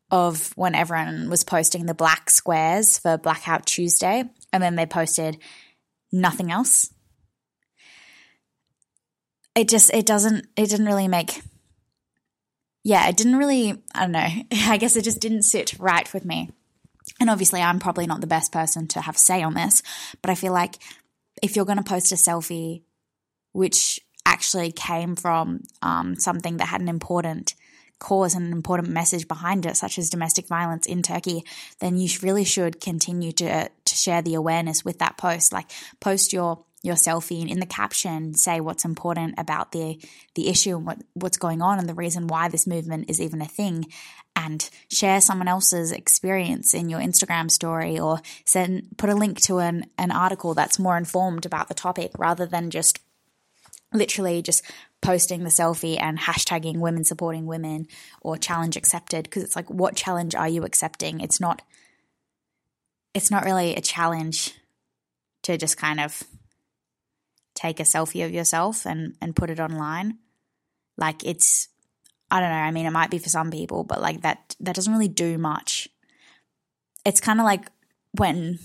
of 0.09 0.51
when 0.57 0.73
everyone 0.73 1.29
was 1.29 1.43
posting 1.43 1.85
the 1.85 1.93
black 1.93 2.31
squares 2.31 2.97
for 2.97 3.19
Blackout 3.19 3.67
Tuesday. 3.67 4.23
And 4.51 4.63
then 4.63 4.75
they 4.75 4.87
posted 4.87 5.37
nothing 6.11 6.49
else. 6.49 6.91
It 9.53 9.69
just 9.69 9.93
it 9.93 10.07
doesn't 10.07 10.47
it 10.57 10.71
didn't 10.71 10.87
really 10.87 11.07
make 11.07 11.43
yeah, 12.83 13.07
it 13.07 13.17
didn't 13.17 13.37
really 13.37 13.81
I 13.93 14.01
don't 14.01 14.11
know. 14.11 14.27
I 14.51 14.77
guess 14.77 14.95
it 14.95 15.03
just 15.03 15.21
didn't 15.21 15.43
sit 15.43 15.77
right 15.79 16.11
with 16.13 16.25
me. 16.25 16.49
And 17.19 17.29
obviously 17.29 17.61
I'm 17.61 17.79
probably 17.79 18.07
not 18.07 18.21
the 18.21 18.27
best 18.27 18.51
person 18.51 18.87
to 18.89 19.01
have 19.01 19.17
say 19.17 19.43
on 19.43 19.53
this, 19.53 19.83
but 20.21 20.29
I 20.29 20.35
feel 20.35 20.53
like 20.53 20.75
if 21.41 21.55
you're 21.55 21.65
going 21.65 21.77
to 21.77 21.83
post 21.83 22.11
a 22.11 22.15
selfie 22.15 22.83
which 23.53 23.99
actually 24.25 24.71
came 24.71 25.15
from 25.15 25.61
um, 25.81 26.15
something 26.15 26.57
that 26.57 26.67
had 26.67 26.81
an 26.81 26.87
important 26.87 27.55
cause 27.99 28.33
and 28.33 28.45
an 28.45 28.51
important 28.51 28.89
message 28.89 29.27
behind 29.27 29.65
it, 29.65 29.77
such 29.77 29.97
as 29.97 30.09
domestic 30.09 30.47
violence 30.47 30.85
in 30.87 31.01
Turkey, 31.01 31.43
then 31.79 31.97
you 31.97 32.09
really 32.21 32.43
should 32.43 32.81
continue 32.81 33.31
to 33.31 33.69
to 33.69 33.95
share 33.95 34.21
the 34.21 34.33
awareness 34.33 34.83
with 34.83 34.99
that 34.99 35.17
post. 35.17 35.53
Like 35.53 35.69
post 35.99 36.33
your 36.33 36.63
your 36.83 36.95
selfie 36.95 37.41
and 37.41 37.49
in 37.49 37.59
the 37.59 37.65
caption 37.65 38.33
say 38.33 38.59
what's 38.59 38.85
important 38.85 39.35
about 39.37 39.71
the 39.71 39.99
the 40.35 40.49
issue 40.49 40.77
and 40.77 40.85
what 40.85 41.01
what's 41.13 41.37
going 41.37 41.61
on 41.61 41.77
and 41.77 41.87
the 41.87 41.93
reason 41.93 42.27
why 42.27 42.47
this 42.47 42.65
movement 42.65 43.09
is 43.09 43.21
even 43.21 43.41
a 43.41 43.47
thing. 43.47 43.85
And 44.35 44.67
share 44.89 45.21
someone 45.21 45.49
else's 45.49 45.91
experience 45.91 46.73
in 46.73 46.89
your 46.89 46.99
Instagram 46.99 47.51
story 47.51 47.99
or 47.99 48.21
send 48.45 48.97
put 48.97 49.09
a 49.09 49.15
link 49.15 49.41
to 49.41 49.59
an 49.59 49.85
an 49.97 50.11
article 50.11 50.53
that's 50.53 50.79
more 50.79 50.97
informed 50.97 51.45
about 51.45 51.67
the 51.67 51.73
topic 51.73 52.11
rather 52.17 52.45
than 52.45 52.71
just 52.71 52.99
literally 53.93 54.41
just 54.41 54.63
posting 55.01 55.43
the 55.43 55.49
selfie 55.49 56.01
and 56.01 56.17
hashtagging 56.17 56.79
women 56.79 57.03
supporting 57.03 57.45
women 57.45 57.87
or 58.21 58.37
challenge 58.37 58.77
accepted. 58.77 59.23
Because 59.23 59.43
it's 59.43 59.55
like 59.55 59.69
what 59.69 59.95
challenge 59.95 60.33
are 60.33 60.49
you 60.49 60.63
accepting? 60.63 61.19
It's 61.19 61.39
not 61.39 61.61
it's 63.13 63.29
not 63.29 63.43
really 63.43 63.75
a 63.75 63.81
challenge 63.81 64.55
to 65.43 65.57
just 65.57 65.77
kind 65.77 65.99
of 65.99 66.23
take 67.55 67.79
a 67.79 67.83
selfie 67.83 68.25
of 68.25 68.31
yourself 68.31 68.85
and 68.85 69.15
and 69.21 69.35
put 69.35 69.49
it 69.49 69.59
online 69.59 70.17
like 70.97 71.23
it's 71.25 71.67
i 72.29 72.39
don't 72.39 72.49
know 72.49 72.55
i 72.55 72.71
mean 72.71 72.85
it 72.85 72.91
might 72.91 73.11
be 73.11 73.17
for 73.17 73.29
some 73.29 73.51
people 73.51 73.83
but 73.83 74.01
like 74.01 74.21
that 74.21 74.55
that 74.59 74.75
doesn't 74.75 74.93
really 74.93 75.07
do 75.07 75.37
much 75.37 75.87
it's 77.05 77.21
kind 77.21 77.39
of 77.39 77.45
like 77.45 77.67
when 78.17 78.59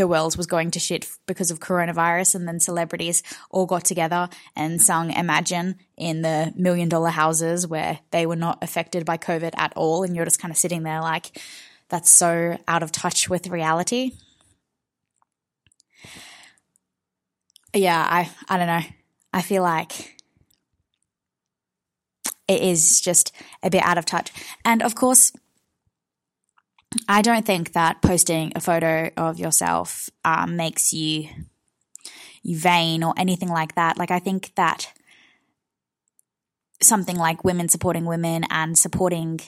the 0.00 0.08
world 0.08 0.34
was 0.38 0.46
going 0.46 0.70
to 0.70 0.80
shit 0.80 1.06
because 1.26 1.50
of 1.50 1.60
coronavirus 1.60 2.34
and 2.34 2.48
then 2.48 2.58
celebrities 2.58 3.22
all 3.50 3.66
got 3.66 3.84
together 3.84 4.30
and 4.56 4.80
sung 4.80 5.10
Imagine 5.12 5.76
in 5.94 6.22
the 6.22 6.54
million 6.56 6.88
dollar 6.88 7.10
houses 7.10 7.66
where 7.66 7.98
they 8.10 8.24
were 8.24 8.34
not 8.34 8.62
affected 8.62 9.04
by 9.04 9.18
COVID 9.18 9.52
at 9.58 9.74
all. 9.76 10.02
And 10.02 10.16
you're 10.16 10.24
just 10.24 10.40
kind 10.40 10.50
of 10.50 10.56
sitting 10.56 10.84
there 10.84 11.02
like, 11.02 11.38
that's 11.90 12.10
so 12.10 12.56
out 12.66 12.82
of 12.82 12.90
touch 12.90 13.28
with 13.28 13.48
reality. 13.48 14.12
Yeah, 17.74 18.06
I, 18.08 18.30
I 18.48 18.56
don't 18.56 18.66
know. 18.66 18.82
I 19.32 19.42
feel 19.42 19.62
like 19.62 20.16
it 22.48 22.62
is 22.62 23.00
just 23.00 23.32
a 23.62 23.70
bit 23.70 23.82
out 23.84 23.98
of 23.98 24.04
touch. 24.04 24.32
And 24.64 24.82
of 24.82 24.94
course, 24.94 25.32
I 27.08 27.22
don't 27.22 27.46
think 27.46 27.72
that 27.72 28.02
posting 28.02 28.52
a 28.56 28.60
photo 28.60 29.10
of 29.16 29.38
yourself 29.38 30.10
um, 30.24 30.56
makes 30.56 30.92
you 30.92 31.28
you 32.42 32.56
vain 32.56 33.04
or 33.04 33.14
anything 33.16 33.50
like 33.50 33.74
that. 33.74 33.98
Like 33.98 34.10
I 34.10 34.18
think 34.18 34.52
that 34.56 34.92
something 36.82 37.16
like 37.16 37.44
women 37.44 37.68
supporting 37.68 38.06
women 38.06 38.44
and 38.50 38.78
supporting 38.78 39.40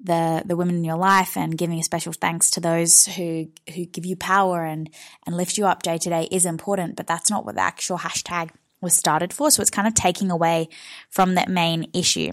the 0.00 0.42
the 0.44 0.56
women 0.56 0.76
in 0.76 0.84
your 0.84 0.96
life 0.96 1.36
and 1.36 1.56
giving 1.56 1.78
a 1.78 1.82
special 1.82 2.12
thanks 2.12 2.50
to 2.50 2.60
those 2.60 3.06
who 3.06 3.48
who 3.74 3.84
give 3.86 4.04
you 4.04 4.16
power 4.16 4.64
and 4.64 4.90
and 5.26 5.36
lift 5.36 5.56
you 5.56 5.66
up 5.66 5.82
day 5.82 5.98
to 5.98 6.10
day 6.10 6.28
is 6.30 6.44
important. 6.46 6.96
But 6.96 7.06
that's 7.06 7.30
not 7.30 7.44
what 7.44 7.54
the 7.54 7.62
actual 7.62 7.98
hashtag 7.98 8.50
was 8.80 8.94
started 8.94 9.32
for. 9.32 9.50
So 9.50 9.62
it's 9.62 9.70
kind 9.70 9.88
of 9.88 9.94
taking 9.94 10.30
away 10.30 10.68
from 11.10 11.34
that 11.34 11.48
main 11.48 11.90
issue. 11.92 12.32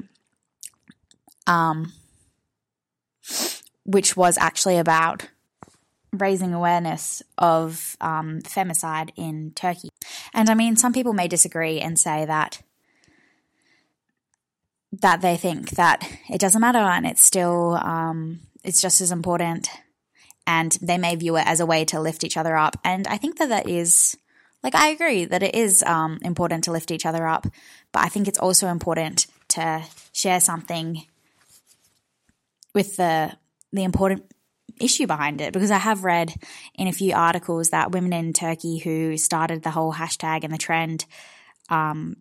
Um 1.48 1.94
which 3.86 4.16
was 4.16 4.38
actually 4.38 4.78
about 4.78 5.28
raising 6.14 6.54
awareness 6.54 7.24
of 7.38 7.96
um, 8.02 8.42
femicide 8.42 9.12
in 9.16 9.52
Turkey. 9.56 9.90
And 10.34 10.50
I 10.50 10.54
mean, 10.54 10.76
some 10.76 10.94
people 10.94 11.14
may 11.14 11.28
disagree 11.28 11.80
and 11.80 11.98
say 11.98 12.26
that 12.26 12.62
that 14.92 15.22
they 15.22 15.38
think 15.38 15.72
that 15.72 16.08
it 16.30 16.40
doesn't 16.40 16.62
matter 16.62 16.80
and 16.80 17.06
it's 17.06 17.24
still 17.24 17.76
um, 17.76 18.42
it's 18.64 18.82
just 18.82 19.02
as 19.02 19.12
important, 19.12 19.70
and 20.46 20.78
they 20.82 20.98
may 20.98 21.16
view 21.16 21.38
it 21.38 21.48
as 21.48 21.60
a 21.60 21.66
way 21.66 21.86
to 21.86 22.00
lift 22.00 22.24
each 22.24 22.38
other 22.38 22.56
up. 22.56 22.78
And 22.84 23.08
I 23.08 23.18
think 23.18 23.38
that 23.38 23.50
that 23.50 23.70
is 23.70 24.18
like 24.64 24.76
I 24.76 24.90
agree 24.90 25.26
that 25.26 25.44
it 25.44 25.56
is 25.56 25.84
um, 25.84 26.20
important 26.24 26.66
to 26.66 26.72
lift 26.72 26.92
each 26.92 27.06
other 27.06 27.26
up, 27.26 27.48
but 27.92 28.04
I 28.04 28.10
think 28.10 28.28
it's 28.28 28.40
also 28.40 28.68
important 28.68 29.28
to 29.50 29.84
share 30.14 30.40
something 30.40 31.06
with 32.74 32.98
the 32.98 33.32
the 33.74 33.84
important 33.84 34.26
issue 34.80 35.08
behind 35.08 35.42
it. 35.42 35.54
Because 35.54 35.72
I 35.72 35.78
have 35.78 36.04
read 36.04 36.34
in 36.76 36.88
a 36.88 36.94
few 36.94 37.14
articles 37.14 37.70
that 37.70 37.92
women 37.92 38.14
in 38.14 38.34
Turkey 38.34 38.78
who 38.80 39.18
started 39.18 39.64
the 39.64 39.72
whole 39.72 39.94
hashtag 39.94 40.44
and 40.44 40.54
the 40.54 40.58
trend, 40.58 41.06
um, 41.70 42.18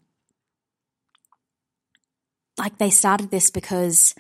like 2.61 2.79
they 2.79 2.90
started 2.90 3.31
this 3.31 3.50
because 3.50 4.14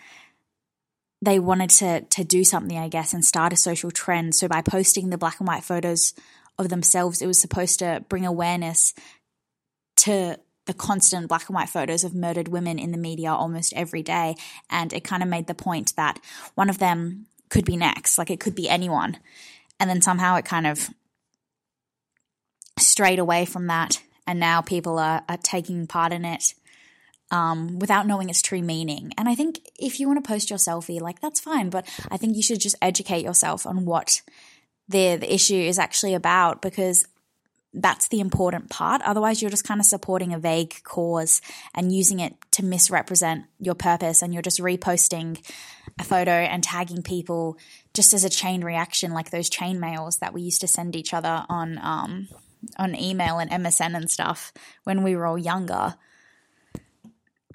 they 1.22 1.38
wanted 1.38 1.70
to 1.70 2.00
to 2.02 2.24
do 2.24 2.44
something, 2.44 2.78
I 2.78 2.88
guess, 2.88 3.12
and 3.12 3.24
start 3.24 3.52
a 3.52 3.56
social 3.56 3.90
trend. 3.90 4.34
So 4.34 4.48
by 4.48 4.62
posting 4.62 5.10
the 5.10 5.18
black 5.18 5.38
and 5.38 5.48
white 5.48 5.64
photos 5.64 6.14
of 6.58 6.68
themselves, 6.68 7.22
it 7.22 7.26
was 7.26 7.40
supposed 7.40 7.78
to 7.78 8.04
bring 8.08 8.26
awareness 8.26 8.94
to 9.98 10.38
the 10.66 10.74
constant 10.74 11.28
black 11.28 11.48
and 11.48 11.54
white 11.54 11.68
photos 11.68 12.04
of 12.04 12.14
murdered 12.14 12.48
women 12.48 12.78
in 12.78 12.92
the 12.92 12.98
media 12.98 13.32
almost 13.32 13.72
every 13.74 14.02
day. 14.02 14.36
And 14.68 14.92
it 14.92 15.04
kind 15.04 15.22
of 15.22 15.28
made 15.28 15.46
the 15.46 15.54
point 15.54 15.94
that 15.96 16.20
one 16.54 16.70
of 16.70 16.78
them 16.78 17.26
could 17.48 17.64
be 17.64 17.76
next, 17.76 18.18
like 18.18 18.30
it 18.30 18.40
could 18.40 18.54
be 18.54 18.68
anyone. 18.68 19.18
And 19.78 19.90
then 19.90 20.00
somehow 20.00 20.36
it 20.36 20.44
kind 20.44 20.66
of 20.66 20.90
strayed 22.78 23.18
away 23.18 23.44
from 23.44 23.66
that. 23.66 24.02
And 24.26 24.38
now 24.38 24.60
people 24.60 24.98
are, 24.98 25.22
are 25.28 25.38
taking 25.38 25.86
part 25.86 26.12
in 26.12 26.24
it 26.24 26.54
um, 27.30 27.78
without 27.78 28.06
knowing 28.06 28.28
its 28.28 28.42
true 28.42 28.62
meaning. 28.62 29.12
And 29.16 29.28
I 29.28 29.34
think 29.34 29.60
if 29.78 30.00
you 30.00 30.08
want 30.08 30.22
to 30.22 30.28
post 30.28 30.50
your 30.50 30.58
selfie, 30.58 31.00
like 31.00 31.20
that's 31.20 31.40
fine. 31.40 31.70
But 31.70 31.86
I 32.10 32.16
think 32.16 32.36
you 32.36 32.42
should 32.42 32.60
just 32.60 32.76
educate 32.82 33.24
yourself 33.24 33.66
on 33.66 33.84
what 33.84 34.22
the, 34.88 35.16
the 35.16 35.32
issue 35.32 35.54
is 35.54 35.78
actually 35.78 36.14
about 36.14 36.62
because 36.62 37.06
that's 37.72 38.08
the 38.08 38.20
important 38.20 38.68
part. 38.68 39.00
Otherwise, 39.02 39.40
you're 39.40 39.50
just 39.50 39.66
kind 39.66 39.80
of 39.80 39.86
supporting 39.86 40.34
a 40.34 40.38
vague 40.38 40.82
cause 40.82 41.40
and 41.74 41.92
using 41.92 42.18
it 42.18 42.34
to 42.52 42.64
misrepresent 42.64 43.44
your 43.60 43.76
purpose, 43.76 44.22
and 44.22 44.32
you're 44.32 44.42
just 44.42 44.58
reposting 44.58 45.40
a 45.98 46.04
photo 46.04 46.32
and 46.32 46.64
tagging 46.64 47.02
people 47.02 47.56
just 47.94 48.12
as 48.12 48.24
a 48.24 48.30
chain 48.30 48.64
reaction, 48.64 49.12
like 49.12 49.30
those 49.30 49.48
chain 49.48 49.78
mails 49.78 50.18
that 50.18 50.32
we 50.32 50.42
used 50.42 50.60
to 50.62 50.68
send 50.68 50.96
each 50.96 51.14
other 51.14 51.44
on 51.48 51.78
um, 51.78 52.28
on 52.76 52.96
email 52.96 53.38
and 53.38 53.50
MSN 53.50 53.96
and 53.96 54.10
stuff 54.10 54.52
when 54.84 55.02
we 55.02 55.14
were 55.14 55.26
all 55.26 55.38
younger. 55.38 55.94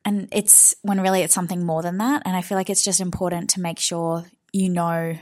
And 0.06 0.30
it's 0.32 0.76
when 0.84 1.02
really 1.02 1.22
it's 1.22 1.34
something 1.34 1.66
more 1.66 1.82
than 1.82 1.98
that. 1.98 2.22
And 2.26 2.38
I 2.38 2.42
feel 2.42 2.58
like 2.58 2.70
it's 2.70 2.84
just 2.84 3.02
important 3.02 3.50
to 3.52 3.62
make 3.62 3.80
sure 3.80 4.24
you 4.54 4.70
know 4.70 5.18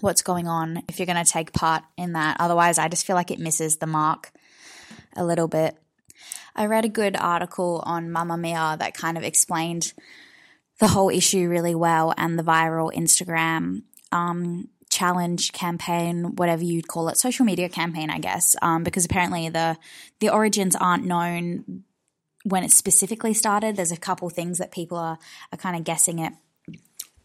what's 0.00 0.22
going 0.22 0.48
on 0.48 0.82
if 0.88 0.98
you're 0.98 1.06
going 1.06 1.22
to 1.22 1.30
take 1.30 1.52
part 1.52 1.82
in 1.96 2.14
that. 2.14 2.38
Otherwise, 2.40 2.78
I 2.78 2.88
just 2.88 3.06
feel 3.06 3.16
like 3.16 3.30
it 3.30 3.38
misses 3.38 3.76
the 3.76 3.86
mark 3.86 4.32
a 5.14 5.24
little 5.24 5.48
bit. 5.48 5.76
I 6.54 6.66
read 6.66 6.86
a 6.86 6.90
good 6.90 7.16
article 7.16 7.82
on 7.84 8.08
Mamamia 8.08 8.78
that 8.78 8.94
kind 8.94 9.18
of 9.18 9.22
explained 9.22 9.92
the 10.78 10.88
whole 10.88 11.10
issue 11.10 11.48
really 11.48 11.74
well 11.74 12.14
and 12.16 12.38
the 12.38 12.42
viral 12.42 12.92
Instagram 12.94 13.82
um, 14.12 14.68
challenge 14.90 15.52
campaign, 15.52 16.36
whatever 16.36 16.62
you'd 16.62 16.88
call 16.88 17.08
it, 17.08 17.18
social 17.18 17.44
media 17.44 17.68
campaign, 17.68 18.08
I 18.08 18.18
guess, 18.18 18.56
um, 18.62 18.82
because 18.82 19.04
apparently 19.04 19.48
the 19.48 19.76
the 20.20 20.30
origins 20.30 20.76
aren't 20.76 21.04
known 21.04 21.84
when 22.46 22.62
it 22.62 22.70
specifically 22.70 23.34
started. 23.34 23.76
There's 23.76 23.92
a 23.92 23.96
couple 23.96 24.28
things 24.30 24.58
that 24.58 24.70
people 24.70 24.98
are 24.98 25.18
are 25.52 25.58
kind 25.58 25.76
of 25.76 25.84
guessing 25.84 26.18
it 26.18 26.32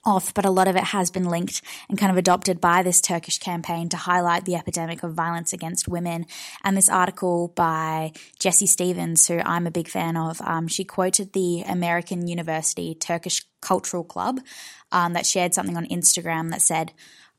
off, 0.03 0.33
but 0.33 0.45
a 0.45 0.49
lot 0.49 0.67
of 0.67 0.75
it 0.75 0.83
has 0.85 1.11
been 1.11 1.25
linked 1.25 1.61
and 1.87 1.97
kind 1.97 2.11
of 2.11 2.17
adopted 2.17 2.59
by 2.59 2.81
this 2.81 3.01
Turkish 3.01 3.37
campaign 3.37 3.87
to 3.89 3.97
highlight 3.97 4.45
the 4.45 4.55
epidemic 4.55 5.03
of 5.03 5.13
violence 5.13 5.53
against 5.53 5.87
women. 5.87 6.25
And 6.63 6.75
this 6.75 6.89
article 6.89 7.49
by 7.49 8.13
Jessie 8.39 8.65
Stevens, 8.65 9.27
who 9.27 9.39
I'm 9.45 9.67
a 9.67 9.71
big 9.71 9.87
fan 9.87 10.17
of, 10.17 10.41
um, 10.41 10.67
she 10.67 10.83
quoted 10.83 11.33
the 11.33 11.61
American 11.61 12.27
University 12.27 12.95
Turkish 12.95 13.45
Cultural 13.61 14.03
Club 14.03 14.39
um, 14.91 15.13
that 15.13 15.27
shared 15.27 15.53
something 15.53 15.77
on 15.77 15.85
Instagram 15.85 16.49
that 16.49 16.61
said, 16.61 16.93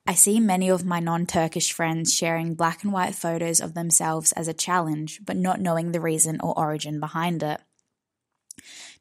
I 0.07 0.15
see 0.15 0.41
many 0.41 0.69
of 0.69 0.85
my 0.85 0.99
non 0.99 1.27
Turkish 1.27 1.73
friends 1.73 2.12
sharing 2.12 2.55
black 2.55 2.83
and 2.83 2.93
white 2.93 3.15
photos 3.15 3.61
of 3.61 3.75
themselves 3.75 4.33
as 4.33 4.49
a 4.49 4.55
challenge, 4.55 5.21
but 5.25 5.37
not 5.37 5.61
knowing 5.61 5.93
the 5.93 6.01
reason 6.01 6.41
or 6.41 6.59
origin 6.59 6.99
behind 6.99 7.43
it. 7.43 7.61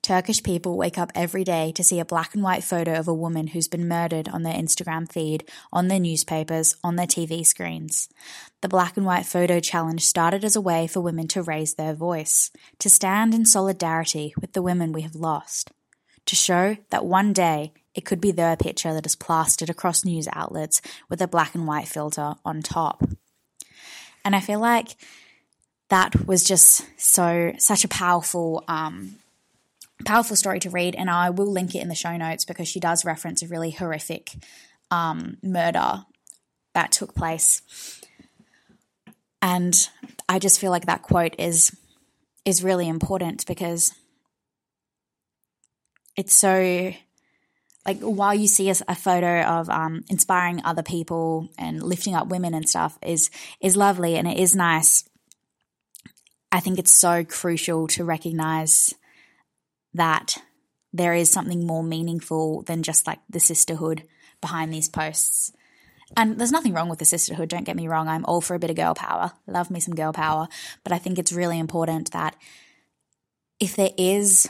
Turkish 0.01 0.41
people 0.41 0.77
wake 0.77 0.97
up 0.97 1.11
every 1.13 1.43
day 1.43 1.71
to 1.73 1.83
see 1.83 1.99
a 1.99 2.05
black 2.05 2.33
and 2.33 2.43
white 2.43 2.63
photo 2.63 2.93
of 2.93 3.07
a 3.07 3.13
woman 3.13 3.47
who's 3.47 3.67
been 3.67 3.87
murdered 3.87 4.27
on 4.29 4.43
their 4.43 4.53
Instagram 4.53 5.11
feed, 5.11 5.47
on 5.71 5.87
their 5.87 5.99
newspapers, 5.99 6.75
on 6.83 6.95
their 6.95 7.07
TV 7.07 7.45
screens. 7.45 8.09
The 8.61 8.69
black 8.69 8.97
and 8.97 9.05
white 9.05 9.25
photo 9.25 9.59
challenge 9.59 10.03
started 10.03 10.43
as 10.43 10.55
a 10.55 10.61
way 10.61 10.87
for 10.87 11.01
women 11.01 11.27
to 11.29 11.43
raise 11.43 11.75
their 11.75 11.93
voice, 11.93 12.51
to 12.79 12.89
stand 12.89 13.33
in 13.33 13.45
solidarity 13.45 14.33
with 14.41 14.53
the 14.53 14.61
women 14.61 14.91
we 14.91 15.01
have 15.01 15.15
lost, 15.15 15.71
to 16.25 16.35
show 16.35 16.77
that 16.89 17.05
one 17.05 17.33
day 17.33 17.73
it 17.93 18.05
could 18.05 18.21
be 18.21 18.31
their 18.31 18.55
picture 18.55 18.93
that 18.93 19.05
is 19.05 19.15
plastered 19.15 19.69
across 19.69 20.05
news 20.05 20.27
outlets 20.33 20.81
with 21.09 21.21
a 21.21 21.27
black 21.27 21.53
and 21.53 21.67
white 21.67 21.87
filter 21.87 22.35
on 22.45 22.61
top. 22.61 23.03
And 24.23 24.35
I 24.35 24.39
feel 24.39 24.59
like 24.59 24.95
that 25.89 26.25
was 26.25 26.43
just 26.43 26.85
so 26.97 27.53
such 27.57 27.83
a 27.83 27.89
powerful 27.89 28.63
um, 28.67 29.15
powerful 30.03 30.35
story 30.35 30.59
to 30.59 30.69
read 30.69 30.95
and 30.95 31.09
i 31.09 31.29
will 31.29 31.51
link 31.51 31.75
it 31.75 31.81
in 31.81 31.87
the 31.87 31.95
show 31.95 32.15
notes 32.17 32.45
because 32.45 32.67
she 32.67 32.79
does 32.79 33.05
reference 33.05 33.41
a 33.41 33.47
really 33.47 33.71
horrific 33.71 34.33
um, 34.91 35.37
murder 35.41 36.03
that 36.73 36.91
took 36.91 37.15
place. 37.15 37.61
And 39.41 39.75
i 40.29 40.39
just 40.39 40.59
feel 40.59 40.71
like 40.71 40.85
that 40.85 41.01
quote 41.01 41.35
is 41.39 41.75
is 42.45 42.63
really 42.63 42.87
important 42.87 43.45
because 43.45 43.93
it's 46.15 46.35
so 46.35 46.93
like 47.85 47.99
while 47.99 48.33
you 48.33 48.47
see 48.47 48.69
a, 48.69 48.75
a 48.87 48.95
photo 48.95 49.41
of 49.41 49.69
um, 49.69 50.03
inspiring 50.09 50.61
other 50.63 50.83
people 50.83 51.49
and 51.57 51.81
lifting 51.81 52.13
up 52.13 52.27
women 52.27 52.53
and 52.53 52.69
stuff 52.69 52.97
is 53.01 53.31
is 53.59 53.75
lovely 53.75 54.15
and 54.15 54.27
it 54.27 54.37
is 54.37 54.55
nice 54.55 55.03
I 56.51 56.59
think 56.59 56.77
it's 56.77 56.91
so 56.91 57.23
crucial 57.23 57.87
to 57.89 58.03
recognize 58.03 58.93
that 59.93 60.37
there 60.93 61.13
is 61.13 61.29
something 61.29 61.65
more 61.65 61.83
meaningful 61.83 62.63
than 62.63 62.83
just 62.83 63.07
like 63.07 63.19
the 63.29 63.39
sisterhood 63.39 64.03
behind 64.41 64.73
these 64.73 64.89
posts. 64.89 65.51
And 66.17 66.37
there's 66.37 66.51
nothing 66.51 66.73
wrong 66.73 66.89
with 66.89 66.99
the 66.99 67.05
sisterhood, 67.05 67.49
don't 67.49 67.63
get 67.63 67.77
me 67.77 67.87
wrong. 67.87 68.09
I'm 68.09 68.25
all 68.25 68.41
for 68.41 68.55
a 68.55 68.59
bit 68.59 68.69
of 68.69 68.75
girl 68.75 68.93
power. 68.93 69.31
Love 69.47 69.71
me 69.71 69.79
some 69.79 69.95
girl 69.95 70.11
power. 70.11 70.47
But 70.83 70.91
I 70.91 70.97
think 70.97 71.17
it's 71.17 71.31
really 71.31 71.57
important 71.57 72.11
that 72.11 72.35
if 73.59 73.75
there 73.75 73.91
is 73.97 74.49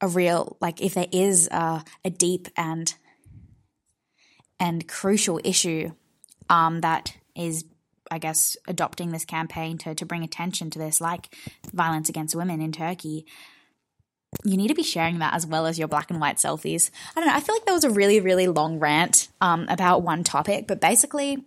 a 0.00 0.08
real, 0.08 0.58
like, 0.60 0.82
if 0.82 0.94
there 0.94 1.06
is 1.10 1.48
a, 1.48 1.84
a 2.04 2.10
deep 2.10 2.48
and 2.56 2.94
and 4.60 4.88
crucial 4.88 5.40
issue 5.44 5.92
um, 6.50 6.80
that 6.80 7.16
is 7.36 7.64
I 8.10 8.18
guess, 8.18 8.56
adopting 8.66 9.10
this 9.10 9.24
campaign 9.24 9.78
to, 9.78 9.94
to 9.94 10.06
bring 10.06 10.24
attention 10.24 10.70
to 10.70 10.78
this, 10.78 11.00
like 11.00 11.34
violence 11.72 12.08
against 12.08 12.34
women 12.34 12.60
in 12.60 12.72
Turkey, 12.72 13.26
you 14.44 14.56
need 14.56 14.68
to 14.68 14.74
be 14.74 14.82
sharing 14.82 15.20
that 15.20 15.34
as 15.34 15.46
well 15.46 15.66
as 15.66 15.78
your 15.78 15.88
black 15.88 16.10
and 16.10 16.20
white 16.20 16.36
selfies. 16.36 16.90
I 17.16 17.20
don't 17.20 17.28
know. 17.28 17.34
I 17.34 17.40
feel 17.40 17.54
like 17.54 17.64
that 17.64 17.72
was 17.72 17.84
a 17.84 17.90
really, 17.90 18.20
really 18.20 18.46
long 18.46 18.78
rant 18.78 19.28
um, 19.40 19.66
about 19.68 20.02
one 20.02 20.22
topic, 20.24 20.66
but 20.66 20.80
basically, 20.80 21.44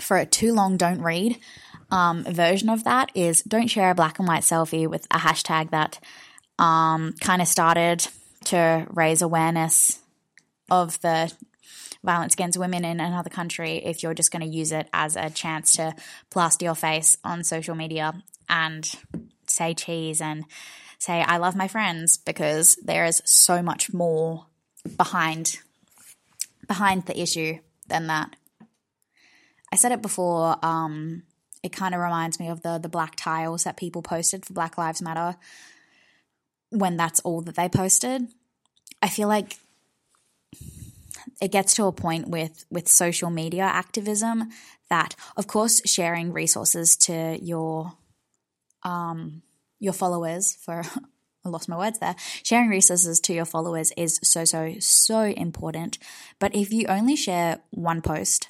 for 0.00 0.18
a 0.18 0.26
too 0.26 0.52
long 0.52 0.76
don't 0.76 1.00
read 1.00 1.38
um, 1.90 2.24
version 2.24 2.68
of 2.68 2.84
that 2.84 3.10
is 3.14 3.42
don't 3.42 3.68
share 3.68 3.90
a 3.90 3.94
black 3.94 4.18
and 4.18 4.28
white 4.28 4.42
selfie 4.42 4.88
with 4.88 5.06
a 5.10 5.18
hashtag 5.18 5.70
that 5.70 5.98
um, 6.58 7.14
kind 7.20 7.40
of 7.40 7.48
started 7.48 8.06
to 8.44 8.86
raise 8.90 9.22
awareness 9.22 10.00
of 10.70 11.00
the 11.00 11.32
violence 12.04 12.34
against 12.34 12.58
women 12.58 12.84
in 12.84 13.00
another 13.00 13.30
country 13.30 13.76
if 13.84 14.02
you're 14.02 14.14
just 14.14 14.30
going 14.30 14.42
to 14.42 14.56
use 14.56 14.72
it 14.72 14.88
as 14.92 15.16
a 15.16 15.30
chance 15.30 15.72
to 15.72 15.94
plaster 16.30 16.64
your 16.64 16.74
face 16.74 17.16
on 17.24 17.42
social 17.42 17.74
media 17.74 18.12
and 18.48 18.92
say 19.46 19.74
cheese 19.74 20.20
and 20.20 20.44
say 20.98 21.22
I 21.22 21.36
love 21.38 21.56
my 21.56 21.68
friends 21.68 22.16
because 22.16 22.76
there 22.76 23.04
is 23.04 23.22
so 23.24 23.62
much 23.62 23.92
more 23.92 24.46
behind 24.96 25.58
behind 26.66 27.06
the 27.06 27.20
issue 27.20 27.58
than 27.88 28.06
that. 28.08 28.34
I 29.72 29.76
said 29.76 29.92
it 29.92 30.02
before, 30.02 30.56
um, 30.64 31.22
it 31.62 31.72
kind 31.72 31.94
of 31.94 32.00
reminds 32.00 32.38
me 32.38 32.48
of 32.48 32.62
the 32.62 32.78
the 32.78 32.88
black 32.88 33.16
tiles 33.16 33.64
that 33.64 33.76
people 33.76 34.02
posted 34.02 34.44
for 34.44 34.52
Black 34.52 34.78
Lives 34.78 35.02
Matter 35.02 35.36
when 36.70 36.96
that's 36.96 37.20
all 37.20 37.40
that 37.42 37.56
they 37.56 37.68
posted. 37.68 38.28
I 39.02 39.08
feel 39.08 39.28
like 39.28 39.58
it 41.40 41.52
gets 41.52 41.74
to 41.74 41.86
a 41.86 41.92
point 41.92 42.28
with 42.28 42.64
with 42.70 42.88
social 42.88 43.30
media 43.30 43.64
activism 43.64 44.50
that 44.88 45.14
of 45.36 45.46
course 45.46 45.82
sharing 45.84 46.32
resources 46.32 46.96
to 46.96 47.38
your 47.42 47.92
um 48.82 49.42
your 49.78 49.92
followers 49.92 50.54
for 50.54 50.82
I 51.44 51.48
lost 51.48 51.68
my 51.68 51.78
words 51.78 52.00
there. 52.00 52.16
Sharing 52.42 52.68
resources 52.68 53.20
to 53.20 53.32
your 53.32 53.44
followers 53.44 53.92
is 53.96 54.18
so 54.22 54.44
so 54.44 54.74
so 54.80 55.22
important. 55.22 55.98
But 56.40 56.54
if 56.56 56.72
you 56.72 56.86
only 56.88 57.14
share 57.14 57.60
one 57.70 58.02
post 58.02 58.48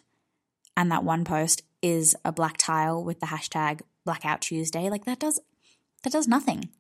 and 0.77 0.91
that 0.91 1.05
one 1.05 1.25
post 1.25 1.63
is 1.83 2.17
a 2.25 2.33
black 2.33 2.57
tile 2.57 3.05
with 3.05 3.21
the 3.21 3.27
hashtag 3.27 3.83
blackout 4.07 4.41
Tuesday, 4.41 4.89
like 4.89 5.05
that 5.05 5.19
does 5.19 5.41
that 6.03 6.13
does 6.13 6.27
nothing 6.27 6.71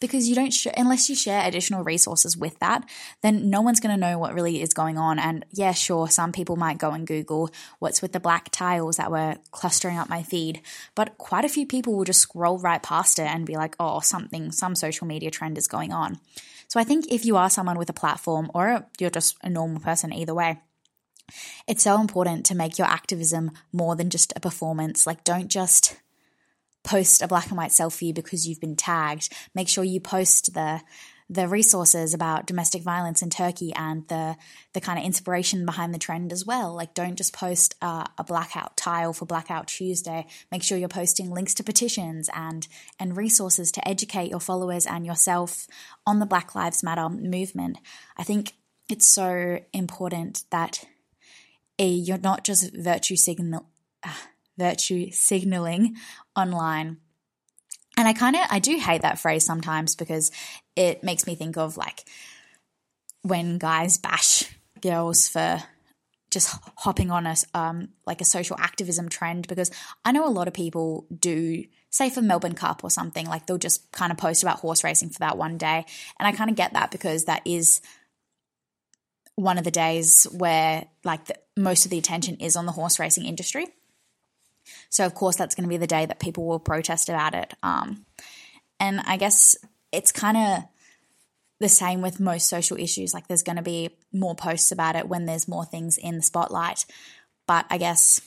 because 0.00 0.28
you 0.28 0.34
don't 0.34 0.52
sh- 0.52 0.66
unless 0.76 1.08
you 1.08 1.14
share 1.14 1.46
additional 1.46 1.84
resources 1.84 2.36
with 2.36 2.58
that 2.58 2.88
then 3.22 3.50
no 3.50 3.60
one's 3.60 3.80
going 3.80 3.94
to 3.94 4.00
know 4.00 4.18
what 4.18 4.34
really 4.34 4.62
is 4.62 4.74
going 4.74 4.98
on. 4.98 5.18
And 5.18 5.44
yeah 5.50 5.72
sure 5.72 6.08
some 6.08 6.32
people 6.32 6.56
might 6.56 6.78
go 6.78 6.90
and 6.90 7.06
google 7.06 7.50
what's 7.78 8.02
with 8.02 8.12
the 8.12 8.20
black 8.20 8.50
tiles 8.50 8.96
that 8.96 9.10
were 9.10 9.36
clustering 9.50 9.98
up 9.98 10.08
my 10.08 10.22
feed 10.22 10.60
but 10.94 11.18
quite 11.18 11.44
a 11.44 11.48
few 11.48 11.66
people 11.66 11.96
will 11.96 12.04
just 12.04 12.20
scroll 12.20 12.58
right 12.58 12.82
past 12.82 13.18
it 13.18 13.26
and 13.26 13.46
be 13.46 13.56
like 13.56 13.76
oh 13.78 14.00
something 14.00 14.52
some 14.52 14.74
social 14.74 15.06
media 15.06 15.30
trend 15.30 15.58
is 15.58 15.68
going 15.68 15.92
on. 15.92 16.18
So 16.68 16.78
i 16.80 16.84
think 16.84 17.10
if 17.10 17.24
you 17.24 17.36
are 17.36 17.50
someone 17.50 17.78
with 17.78 17.90
a 17.90 17.94
platform 17.94 18.50
or 18.54 18.86
you're 18.98 19.10
just 19.10 19.36
a 19.42 19.50
normal 19.50 19.80
person 19.80 20.12
either 20.12 20.34
way 20.34 20.60
it's 21.66 21.82
so 21.82 22.00
important 22.00 22.46
to 22.46 22.54
make 22.54 22.78
your 22.78 22.86
activism 22.86 23.52
more 23.72 23.96
than 23.96 24.10
just 24.10 24.32
a 24.36 24.40
performance. 24.40 25.06
Like 25.06 25.24
don't 25.24 25.48
just 25.48 25.96
post 26.82 27.22
a 27.22 27.28
black 27.28 27.48
and 27.48 27.56
white 27.56 27.70
selfie 27.70 28.14
because 28.14 28.46
you've 28.46 28.60
been 28.60 28.76
tagged. 28.76 29.32
Make 29.54 29.68
sure 29.68 29.84
you 29.84 30.00
post 30.00 30.54
the 30.54 30.80
the 31.32 31.46
resources 31.46 32.12
about 32.12 32.44
domestic 32.44 32.82
violence 32.82 33.22
in 33.22 33.30
Turkey 33.30 33.72
and 33.74 34.06
the 34.08 34.36
the 34.72 34.80
kind 34.80 34.98
of 34.98 35.04
inspiration 35.04 35.64
behind 35.64 35.94
the 35.94 35.98
trend 35.98 36.32
as 36.32 36.44
well. 36.44 36.74
Like, 36.74 36.92
don't 36.92 37.16
just 37.16 37.32
post 37.32 37.76
uh, 37.80 38.04
a 38.18 38.24
blackout 38.24 38.76
tile 38.76 39.12
for 39.12 39.26
Blackout 39.26 39.68
Tuesday. 39.68 40.26
Make 40.50 40.64
sure 40.64 40.76
you're 40.76 40.88
posting 40.88 41.30
links 41.30 41.54
to 41.54 41.64
petitions 41.64 42.28
and 42.34 42.66
and 42.98 43.16
resources 43.16 43.70
to 43.72 43.88
educate 43.88 44.30
your 44.30 44.40
followers 44.40 44.86
and 44.86 45.06
yourself 45.06 45.68
on 46.04 46.18
the 46.18 46.26
Black 46.26 46.56
Lives 46.56 46.82
Matter 46.82 47.08
movement. 47.08 47.78
I 48.16 48.24
think 48.24 48.54
it's 48.88 49.06
so 49.06 49.60
important 49.72 50.42
that 50.50 50.84
a, 51.78 51.86
you're 51.86 52.18
not 52.18 52.42
just 52.42 52.74
virtue 52.74 53.16
signal. 53.16 53.66
Uh, 54.02 54.12
virtue 54.58 55.10
signaling 55.10 55.96
online. 56.40 56.98
And 57.96 58.08
I 58.08 58.12
kind 58.12 58.36
of 58.36 58.42
I 58.50 58.58
do 58.58 58.76
hate 58.76 59.02
that 59.02 59.18
phrase 59.18 59.44
sometimes 59.44 59.94
because 59.94 60.30
it 60.74 61.04
makes 61.04 61.26
me 61.26 61.34
think 61.34 61.56
of 61.56 61.76
like 61.76 62.04
when 63.22 63.58
guys 63.58 63.98
bash 63.98 64.44
girls 64.80 65.28
for 65.28 65.62
just 66.30 66.56
hopping 66.76 67.10
on 67.10 67.26
a 67.26 67.34
um, 67.54 67.88
like 68.06 68.20
a 68.20 68.24
social 68.24 68.56
activism 68.58 69.08
trend 69.08 69.48
because 69.48 69.70
I 70.04 70.12
know 70.12 70.26
a 70.26 70.30
lot 70.30 70.48
of 70.48 70.54
people 70.54 71.06
do 71.14 71.64
say 71.90 72.08
for 72.08 72.22
Melbourne 72.22 72.54
Cup 72.54 72.84
or 72.84 72.90
something 72.90 73.26
like 73.26 73.46
they'll 73.46 73.58
just 73.58 73.90
kind 73.92 74.12
of 74.12 74.18
post 74.18 74.42
about 74.42 74.60
horse 74.60 74.84
racing 74.84 75.10
for 75.10 75.18
that 75.18 75.36
one 75.36 75.58
day 75.58 75.84
and 76.18 76.26
I 76.26 76.32
kind 76.32 76.48
of 76.48 76.56
get 76.56 76.72
that 76.74 76.90
because 76.92 77.24
that 77.24 77.42
is 77.44 77.80
one 79.34 79.58
of 79.58 79.64
the 79.64 79.70
days 79.70 80.26
where 80.32 80.86
like 81.04 81.26
the, 81.26 81.34
most 81.56 81.84
of 81.84 81.90
the 81.90 81.98
attention 81.98 82.36
is 82.36 82.56
on 82.56 82.66
the 82.66 82.72
horse 82.72 82.98
racing 82.98 83.24
industry 83.24 83.66
so, 84.88 85.06
of 85.06 85.14
course, 85.14 85.36
that's 85.36 85.54
going 85.54 85.64
to 85.64 85.68
be 85.68 85.76
the 85.76 85.86
day 85.86 86.06
that 86.06 86.20
people 86.20 86.46
will 86.46 86.58
protest 86.58 87.08
about 87.08 87.34
it. 87.34 87.54
Um, 87.62 88.04
and 88.78 89.00
I 89.00 89.16
guess 89.16 89.56
it's 89.92 90.12
kind 90.12 90.36
of 90.36 90.64
the 91.58 91.68
same 91.68 92.00
with 92.00 92.20
most 92.20 92.48
social 92.48 92.78
issues. 92.78 93.12
Like, 93.12 93.28
there's 93.28 93.42
going 93.42 93.56
to 93.56 93.62
be 93.62 93.90
more 94.12 94.34
posts 94.34 94.72
about 94.72 94.96
it 94.96 95.08
when 95.08 95.26
there's 95.26 95.48
more 95.48 95.64
things 95.64 95.98
in 95.98 96.16
the 96.16 96.22
spotlight. 96.22 96.86
But 97.46 97.66
I 97.68 97.78
guess 97.78 98.20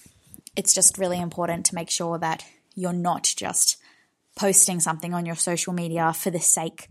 it's 0.56 0.74
just 0.74 0.98
really 0.98 1.19
important 1.19 1.65
to 1.67 1.76
make 1.76 1.89
sure 1.89 2.17
that 2.19 2.46
you're 2.76 2.93
not 2.93 3.24
just 3.24 3.78
posting 4.36 4.80
something 4.80 5.13
on 5.13 5.26
your 5.26 5.36
social 5.36 5.74
media 5.74 6.12
for 6.13 6.32
the 6.32 6.39
sake 6.39 6.89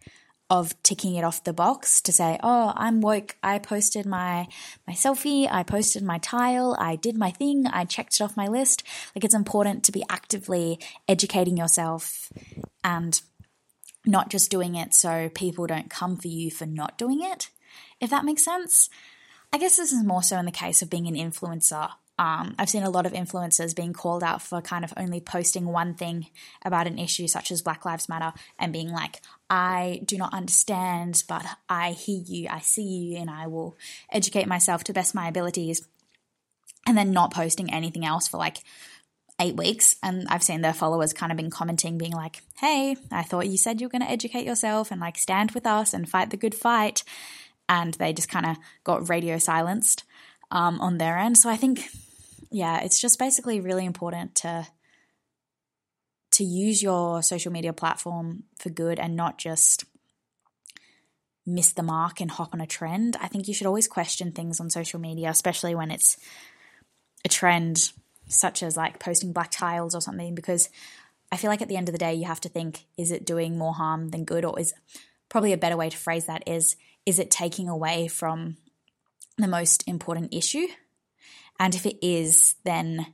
of 0.53 0.81
ticking 0.83 1.15
it 1.15 1.25
off 1.25 1.45
the 1.45 1.53
box 1.55 2.03
to 2.03 2.13
say, 2.13 2.39
"Oh, 2.43 2.75
I'm 2.77 3.01
woke. 3.01 3.37
I 3.43 3.59
posted 3.59 4.05
my 4.05 4.47
my 4.87 4.93
selfie, 4.93 5.49
I 5.51 5.63
posted 5.63 6.03
my 6.03 6.19
tile, 6.19 6.77
I 6.79 6.97
did 6.97 7.17
my 7.17 7.31
thing, 7.31 7.67
I 7.67 7.87
checked 7.87 8.15
it 8.15 8.21
off 8.21 8.37
my 8.37 8.49
list." 8.49 8.83
Like 9.15 9.25
it's 9.25 9.35
important 9.35 9.83
to 9.85 9.93
be 9.93 10.05
actively 10.11 10.79
educating 11.09 11.57
yourself 11.57 12.31
and 12.85 13.23
not 14.05 14.29
just 14.29 14.51
doing 14.51 14.75
it 14.75 14.93
so 14.93 15.31
people 15.31 15.67
don't 15.67 15.89
come 15.89 16.19
for 16.19 16.29
you 16.29 16.51
for 16.51 16.67
not 16.67 16.99
doing 16.99 17.23
it. 17.23 17.49
If 17.99 18.11
that 18.11 18.27
makes 18.27 18.45
sense. 18.45 18.91
I 19.55 19.59
guess 19.59 19.77
this 19.77 19.93
is 19.93 20.05
more 20.05 20.23
so 20.23 20.39
in 20.39 20.45
the 20.45 20.51
case 20.51 20.83
of 20.83 20.91
being 20.91 21.07
an 21.07 21.15
influencer. 21.15 21.91
Um, 22.23 22.55
I've 22.57 22.71
seen 22.71 22.85
a 22.85 22.91
lot 22.91 23.05
of 23.05 23.15
influencers 23.15 23.75
being 23.75 23.93
called 23.93 24.23
out 24.23 24.41
for 24.41 24.61
kind 24.63 24.85
of 24.85 24.95
only 24.97 25.19
posting 25.21 25.67
one 25.67 25.95
thing 25.95 26.29
about 26.65 26.87
an 26.87 26.97
issue 26.97 27.27
such 27.27 27.51
as 27.51 27.63
Black 27.63 27.85
Lives 27.85 28.09
Matter 28.09 28.33
and 28.61 28.73
being 28.73 28.91
like, 28.91 29.21
I 29.51 30.03
do 30.05 30.17
not 30.17 30.33
understand, 30.33 31.25
but 31.29 31.45
I 31.69 31.91
hear 31.91 32.23
you, 32.25 32.47
I 32.49 32.61
see 32.61 32.85
you, 32.85 33.17
and 33.19 33.29
I 33.29 33.49
will 33.49 33.77
educate 34.13 34.47
myself 34.47 34.85
to 34.85 34.93
best 34.93 35.17
my 35.17 35.27
abilities. 35.27 35.85
And 36.87 36.97
then 36.97 37.11
not 37.11 37.35
posting 37.35 37.73
anything 37.73 38.05
else 38.05 38.29
for 38.29 38.37
like 38.37 38.59
eight 39.41 39.57
weeks. 39.57 39.97
And 40.01 40.29
I've 40.29 40.45
seen 40.45 40.61
their 40.61 40.73
followers 40.73 41.13
kind 41.13 41.33
of 41.33 41.37
been 41.37 41.51
commenting, 41.51 41.99
being 41.99 42.13
like, 42.13 42.41
hey, 42.61 42.97
I 43.11 43.25
thought 43.25 43.49
you 43.49 43.57
said 43.57 43.81
you 43.81 43.89
were 43.89 43.93
going 43.93 44.03
to 44.03 44.11
educate 44.11 44.47
yourself 44.47 44.93
and 44.93 45.01
like 45.01 45.19
stand 45.19 45.51
with 45.53 45.67
us 45.67 45.93
and 45.93 46.09
fight 46.09 46.31
the 46.31 46.37
good 46.37 46.55
fight. 46.55 47.03
And 47.69 47.95
they 47.95 48.13
just 48.13 48.29
kind 48.29 48.47
of 48.47 48.59
got 48.85 49.09
radio 49.09 49.39
silenced 49.39 50.05
um, 50.53 50.81
on 50.81 50.99
their 50.99 51.19
end. 51.19 51.37
So 51.37 51.51
I 51.51 51.57
think, 51.57 51.89
yeah, 52.53 52.81
it's 52.83 53.01
just 53.01 53.19
basically 53.19 53.61
really 53.61 53.85
important 53.85 54.35
to 54.37 54.67
to 56.33 56.45
use 56.45 56.83
your 56.83 57.23
social 57.23 57.53
media 57.53 57.73
platform 57.73 58.45
for 58.59 58.71
good 58.71 58.99
and 58.99 59.15
not 59.17 59.37
just 59.37 59.85
miss 61.45 61.73
the 61.73 61.83
mark 61.83 62.21
and 62.21 62.31
hop 62.31 62.55
on 62.55 62.61
a 62.61 62.67
trend. 62.67 63.17
I 63.21 63.29
think 63.29 63.49
you 63.49 63.55
should 63.55 63.67
always 63.67 63.87
question 63.87 64.33
things 64.33 64.59
on 64.59 64.71
social 64.71 64.99
media, 64.99 65.29
especially 65.29 65.75
when 65.75 65.91
it's 65.91 66.17
a 67.25 67.29
trend 67.29 67.93
such 68.29 68.63
as 68.63 68.77
like 68.77 68.99
posting 68.99 69.33
black 69.33 69.51
tiles 69.51 69.95
or 69.95 70.01
something, 70.01 70.35
because 70.35 70.71
I 71.31 71.37
feel 71.37 71.51
like 71.51 71.63
at 71.63 71.69
the 71.69 71.77
end 71.77 71.89
of 71.89 71.93
the 71.93 71.99
day, 71.99 72.15
you 72.15 72.25
have 72.25 72.41
to 72.43 72.49
think 72.49 72.87
is 72.97 73.11
it 73.11 73.27
doing 73.27 73.59
more 73.59 73.75
harm 73.75 74.09
than 74.09 74.25
good? 74.25 74.45
Or 74.45 74.59
is 74.59 74.73
probably 75.29 75.53
a 75.53 75.59
better 75.59 75.77
way 75.77 75.91
to 75.91 75.97
phrase 75.97 76.27
that 76.27 76.47
is 76.47 76.77
is 77.05 77.19
it 77.19 77.31
taking 77.31 77.69
away 77.69 78.09
from 78.09 78.57
the 79.37 79.49
most 79.49 79.87
important 79.89 80.33
issue? 80.33 80.67
And 81.63 81.77
if 81.77 81.87
it 81.87 82.05
is, 82.05 82.57
then 82.65 83.07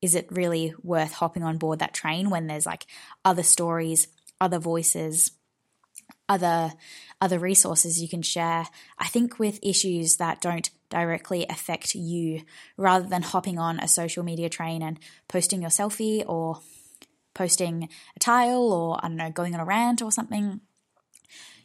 is 0.00 0.14
it 0.14 0.30
really 0.30 0.74
worth 0.80 1.14
hopping 1.14 1.42
on 1.42 1.58
board 1.58 1.80
that 1.80 1.92
train 1.92 2.30
when 2.30 2.46
there's 2.46 2.66
like 2.66 2.86
other 3.24 3.42
stories, 3.42 4.06
other 4.40 4.60
voices, 4.60 5.32
other 6.28 6.72
other 7.20 7.40
resources 7.40 8.00
you 8.00 8.08
can 8.08 8.22
share? 8.22 8.68
I 8.96 9.08
think 9.08 9.40
with 9.40 9.58
issues 9.60 10.18
that 10.18 10.40
don't 10.40 10.70
directly 10.88 11.46
affect 11.50 11.96
you, 11.96 12.42
rather 12.76 13.08
than 13.08 13.22
hopping 13.22 13.58
on 13.58 13.80
a 13.80 13.88
social 13.88 14.22
media 14.22 14.48
train 14.48 14.80
and 14.80 14.96
posting 15.26 15.62
your 15.62 15.70
selfie 15.70 16.22
or 16.28 16.60
posting 17.34 17.88
a 18.14 18.20
tile 18.20 18.72
or 18.72 19.04
I 19.04 19.08
don't 19.08 19.16
know, 19.16 19.32
going 19.32 19.52
on 19.54 19.60
a 19.60 19.64
rant 19.64 20.00
or 20.00 20.12
something, 20.12 20.60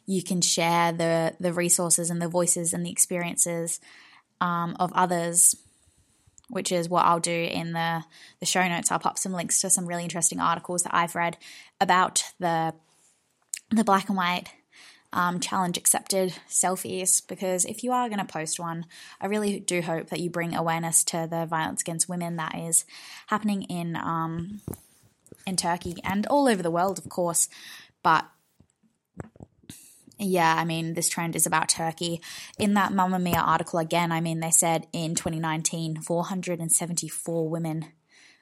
you 0.06 0.24
can 0.24 0.40
share 0.40 0.90
the 0.90 1.36
the 1.38 1.52
resources 1.52 2.10
and 2.10 2.20
the 2.20 2.26
voices 2.26 2.72
and 2.72 2.84
the 2.84 2.90
experiences 2.90 3.78
um, 4.40 4.76
of 4.78 4.92
others 4.92 5.56
which 6.48 6.70
is 6.70 6.88
what 6.88 7.04
I'll 7.04 7.20
do 7.20 7.32
in 7.32 7.72
the, 7.72 8.04
the 8.40 8.46
show 8.46 8.66
notes. 8.68 8.90
I'll 8.90 8.98
pop 8.98 9.18
some 9.18 9.32
links 9.32 9.60
to 9.60 9.70
some 9.70 9.86
really 9.86 10.04
interesting 10.04 10.40
articles 10.40 10.82
that 10.82 10.94
I've 10.94 11.14
read 11.14 11.36
about 11.80 12.22
the 12.38 12.74
the 13.70 13.82
black 13.82 14.08
and 14.08 14.16
white 14.16 14.44
um, 15.12 15.40
challenge 15.40 15.76
accepted 15.76 16.34
selfies 16.48 17.20
because 17.26 17.64
if 17.64 17.82
you 17.82 17.90
are 17.90 18.08
going 18.08 18.24
to 18.24 18.32
post 18.32 18.60
one, 18.60 18.86
I 19.20 19.26
really 19.26 19.58
do 19.58 19.82
hope 19.82 20.10
that 20.10 20.20
you 20.20 20.30
bring 20.30 20.54
awareness 20.54 21.02
to 21.04 21.26
the 21.28 21.46
violence 21.46 21.80
against 21.80 22.08
women 22.08 22.36
that 22.36 22.56
is 22.56 22.84
happening 23.26 23.62
in 23.62 23.96
um, 23.96 24.60
in 25.46 25.56
Turkey 25.56 25.96
and 26.04 26.26
all 26.26 26.48
over 26.48 26.62
the 26.62 26.70
world, 26.70 26.98
of 26.98 27.08
course. 27.08 27.48
But 28.04 28.26
yeah, 30.18 30.54
I 30.56 30.64
mean, 30.64 30.94
this 30.94 31.08
trend 31.08 31.36
is 31.36 31.46
about 31.46 31.68
Turkey. 31.68 32.22
In 32.58 32.74
that 32.74 32.92
Mamamia 32.92 33.36
article, 33.36 33.78
again, 33.78 34.12
I 34.12 34.20
mean, 34.20 34.40
they 34.40 34.50
said 34.50 34.86
in 34.92 35.14
2019, 35.14 36.00
474 36.00 37.48
women 37.48 37.86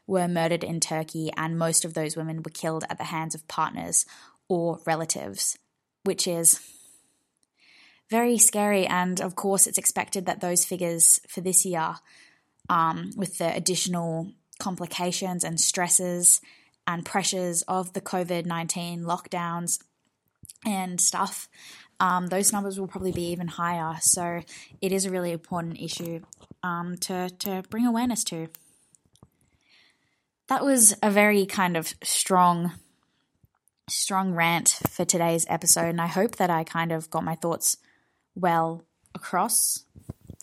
were 0.07 0.29
murdered 0.29 0.63
in 0.63 0.79
Turkey, 0.81 1.33
and 1.37 1.59
most 1.59 1.85
of 1.85 1.95
those 1.95 2.17
women 2.17 2.43
were 2.43 2.51
killed 2.51 2.85
at 2.89 2.99
the 2.99 3.05
hands 3.05 3.35
of 3.35 3.49
partners 3.49 4.07
or 4.49 4.81
relatives, 4.87 5.59
which 6.05 6.29
is 6.29 6.61
very 8.09 8.39
scary. 8.39 8.87
And 8.87 9.21
of 9.21 9.35
course, 9.35 9.67
it's 9.67 9.79
expected 9.79 10.27
that 10.27 10.41
those 10.41 10.65
figures 10.65 11.21
for 11.29 11.41
this 11.41 11.65
year, 11.65 11.97
um, 12.69 13.11
with 13.17 13.39
the 13.39 13.55
additional 13.55 14.33
complications 14.61 15.43
and 15.43 15.59
stresses 15.59 16.41
and 16.87 17.05
pressures 17.05 17.63
of 17.63 17.95
the 17.95 18.01
COVID 18.01 18.47
19 18.47 19.03
lockdowns, 19.03 19.81
and 20.65 21.01
stuff, 21.01 21.49
um, 22.01 22.27
those 22.27 22.53
numbers 22.53 22.79
will 22.79 22.89
probably 22.89 23.13
be 23.13 23.31
even 23.31 23.49
higher. 23.49 23.97
So 24.01 24.43
it 24.81 24.93
is 24.93 25.07
a 25.07 25.11
really 25.11 25.33
important 25.33 25.81
issue 25.81 26.21
um, 26.63 26.97
to 26.99 27.31
to 27.31 27.63
bring 27.71 27.87
awareness 27.87 28.25
to. 28.25 28.49
That 30.49 30.65
was 30.65 30.95
a 31.03 31.11
very 31.11 31.47
kind 31.47 31.77
of 31.77 31.95
strong, 32.03 32.73
strong 33.89 34.35
rant 34.35 34.79
for 34.91 35.05
today's 35.05 35.47
episode, 35.49 35.89
and 35.89 36.01
I 36.01 36.07
hope 36.07 36.37
that 36.37 36.51
I 36.51 36.65
kind 36.65 36.93
of 36.93 37.11
got 37.11 37.25
my 37.25 37.35
thoughts 37.35 37.79
well 38.35 38.85
across 39.15 39.85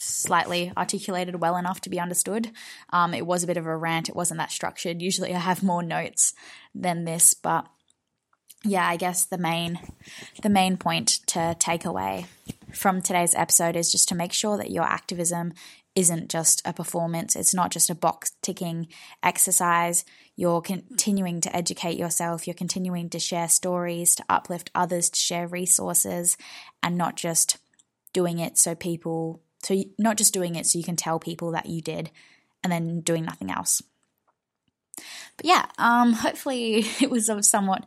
slightly 0.02 0.72
articulated 0.76 1.40
well 1.40 1.58
enough 1.58 1.80
to 1.82 1.90
be 1.90 2.00
understood. 2.00 2.52
Um, 2.90 3.14
it 3.14 3.26
was 3.26 3.44
a 3.44 3.48
bit 3.48 3.58
of 3.58 3.68
a 3.68 3.78
rant. 3.78 4.10
It 4.10 4.16
wasn't 4.16 4.40
that 4.40 4.52
structured. 4.52 5.02
Usually 5.02 5.34
I 5.34 5.40
have 5.40 5.62
more 5.62 5.84
notes 5.84 6.34
than 6.74 7.06
this, 7.06 7.36
but 7.36 7.68
yeah, 8.64 8.88
I 8.88 8.96
guess 8.96 9.26
the 9.26 9.38
main 9.38 9.80
the 10.44 10.50
main 10.50 10.78
point 10.78 11.20
to 11.28 11.56
take 11.60 11.86
away 11.86 12.26
from 12.74 13.02
today's 13.02 13.36
episode 13.36 13.76
is 13.76 13.92
just 13.92 14.08
to 14.10 14.16
make 14.16 14.34
sure 14.34 14.58
that 14.58 14.72
your 14.72 14.84
activism 14.84 15.54
isn't 15.96 16.30
just 16.30 16.62
a 16.64 16.72
performance, 16.72 17.36
it's 17.36 17.54
not 17.54 17.72
just 17.72 17.90
a 17.90 17.96
box 17.96 18.32
ticking 18.42 18.88
exercise. 19.24 20.06
You're 20.38 20.62
continuing 20.62 21.42
to 21.42 21.56
educate 21.56 21.98
yourself, 21.98 22.48
you're 22.48 22.54
continuing 22.54 23.10
to 23.10 23.20
share 23.20 23.50
stories, 23.50 24.16
to 24.16 24.26
uplift 24.30 24.72
others, 24.74 25.10
to 25.10 25.20
share 25.20 25.48
resources, 25.48 26.38
and 26.82 26.98
not 26.98 27.18
just 27.18 27.58
doing 28.14 28.40
it 28.40 28.58
so 28.58 28.74
people, 28.74 29.42
so 29.64 29.76
not 30.00 30.18
just 30.18 30.34
doing 30.34 30.56
it 30.56 30.66
so 30.66 30.78
you 30.80 30.86
can 30.86 30.96
tell 30.96 31.20
people 31.20 31.52
that 31.52 31.66
you 31.66 31.82
did 31.82 32.10
and 32.64 32.72
then 32.72 33.02
doing 33.02 33.26
nothing 33.26 33.52
else. 33.52 33.82
But 35.38 35.46
yeah, 35.46 35.66
um, 35.78 36.14
hopefully 36.14 36.86
it 37.02 37.10
was 37.10 37.28
of 37.28 37.44
somewhat 37.44 37.86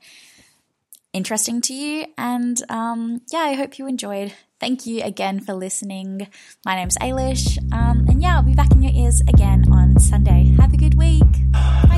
interesting 1.14 1.62
to 1.62 1.72
you. 1.72 2.06
And 2.18 2.60
um, 2.68 3.22
yeah, 3.32 3.38
I 3.38 3.54
hope 3.54 3.78
you 3.78 3.86
enjoyed. 3.86 4.34
Thank 4.60 4.86
you 4.86 5.02
again 5.02 5.40
for 5.40 5.54
listening. 5.54 6.28
My 6.64 6.74
name's 6.74 6.98
Ailish. 6.98 7.58
Um, 7.72 8.06
and 8.08 8.22
yeah, 8.22 8.36
I'll 8.36 8.42
be 8.42 8.54
back 8.54 8.72
in 8.72 8.82
your 8.82 8.92
ears 8.92 9.20
again 9.22 9.64
on 9.72 9.98
Sunday. 9.98 10.54
Have 10.60 10.74
a 10.74 10.76
good 10.76 10.94
week. 10.94 11.52
Bye. 11.52 11.93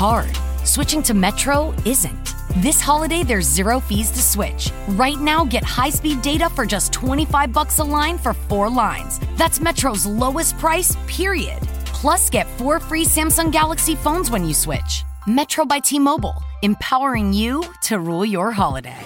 Hard. 0.00 0.34
Switching 0.66 1.02
to 1.02 1.12
Metro 1.12 1.74
isn't. 1.84 2.34
This 2.62 2.80
holiday, 2.80 3.22
there's 3.22 3.46
zero 3.46 3.80
fees 3.80 4.10
to 4.12 4.22
switch. 4.22 4.72
Right 4.88 5.20
now, 5.20 5.44
get 5.44 5.62
high-speed 5.62 6.22
data 6.22 6.48
for 6.48 6.64
just 6.64 6.90
25 6.94 7.52
bucks 7.52 7.78
a 7.80 7.84
line 7.84 8.16
for 8.16 8.32
four 8.32 8.70
lines. 8.70 9.20
That's 9.36 9.60
Metro's 9.60 10.06
lowest 10.06 10.56
price, 10.56 10.96
period. 11.06 11.60
Plus, 12.00 12.30
get 12.30 12.46
four 12.56 12.80
free 12.80 13.04
Samsung 13.04 13.52
Galaxy 13.52 13.94
phones 13.94 14.30
when 14.30 14.46
you 14.46 14.54
switch. 14.54 15.04
Metro 15.26 15.66
by 15.66 15.78
T-Mobile, 15.78 16.42
empowering 16.62 17.34
you 17.34 17.62
to 17.82 17.98
rule 17.98 18.24
your 18.24 18.50
holiday. 18.52 19.02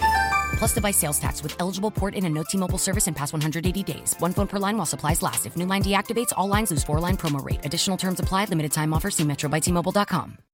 Plus 0.58 0.74
device 0.74 0.96
sales 0.96 1.18
tax 1.18 1.42
with 1.42 1.56
eligible 1.58 1.90
port 1.90 2.14
in 2.14 2.24
and 2.24 2.34
no 2.34 2.44
T-Mobile 2.44 2.78
service 2.78 3.08
in 3.08 3.14
past 3.14 3.32
180 3.32 3.82
days. 3.82 4.14
One 4.20 4.32
phone 4.32 4.46
per 4.46 4.60
line 4.60 4.76
while 4.76 4.86
supplies 4.86 5.22
last. 5.22 5.44
If 5.44 5.56
new 5.56 5.66
line 5.66 5.82
deactivates, 5.82 6.32
all 6.36 6.46
lines 6.46 6.70
lose 6.70 6.84
four 6.84 7.00
line 7.00 7.16
promo 7.16 7.44
rate. 7.44 7.66
Additional 7.66 7.96
terms 7.96 8.20
apply. 8.20 8.44
Limited 8.44 8.70
time 8.70 8.94
offer. 8.94 9.10
See 9.10 9.24
Metro 9.24 9.50
by 9.50 9.58
T-Mobile.com. 9.58 10.53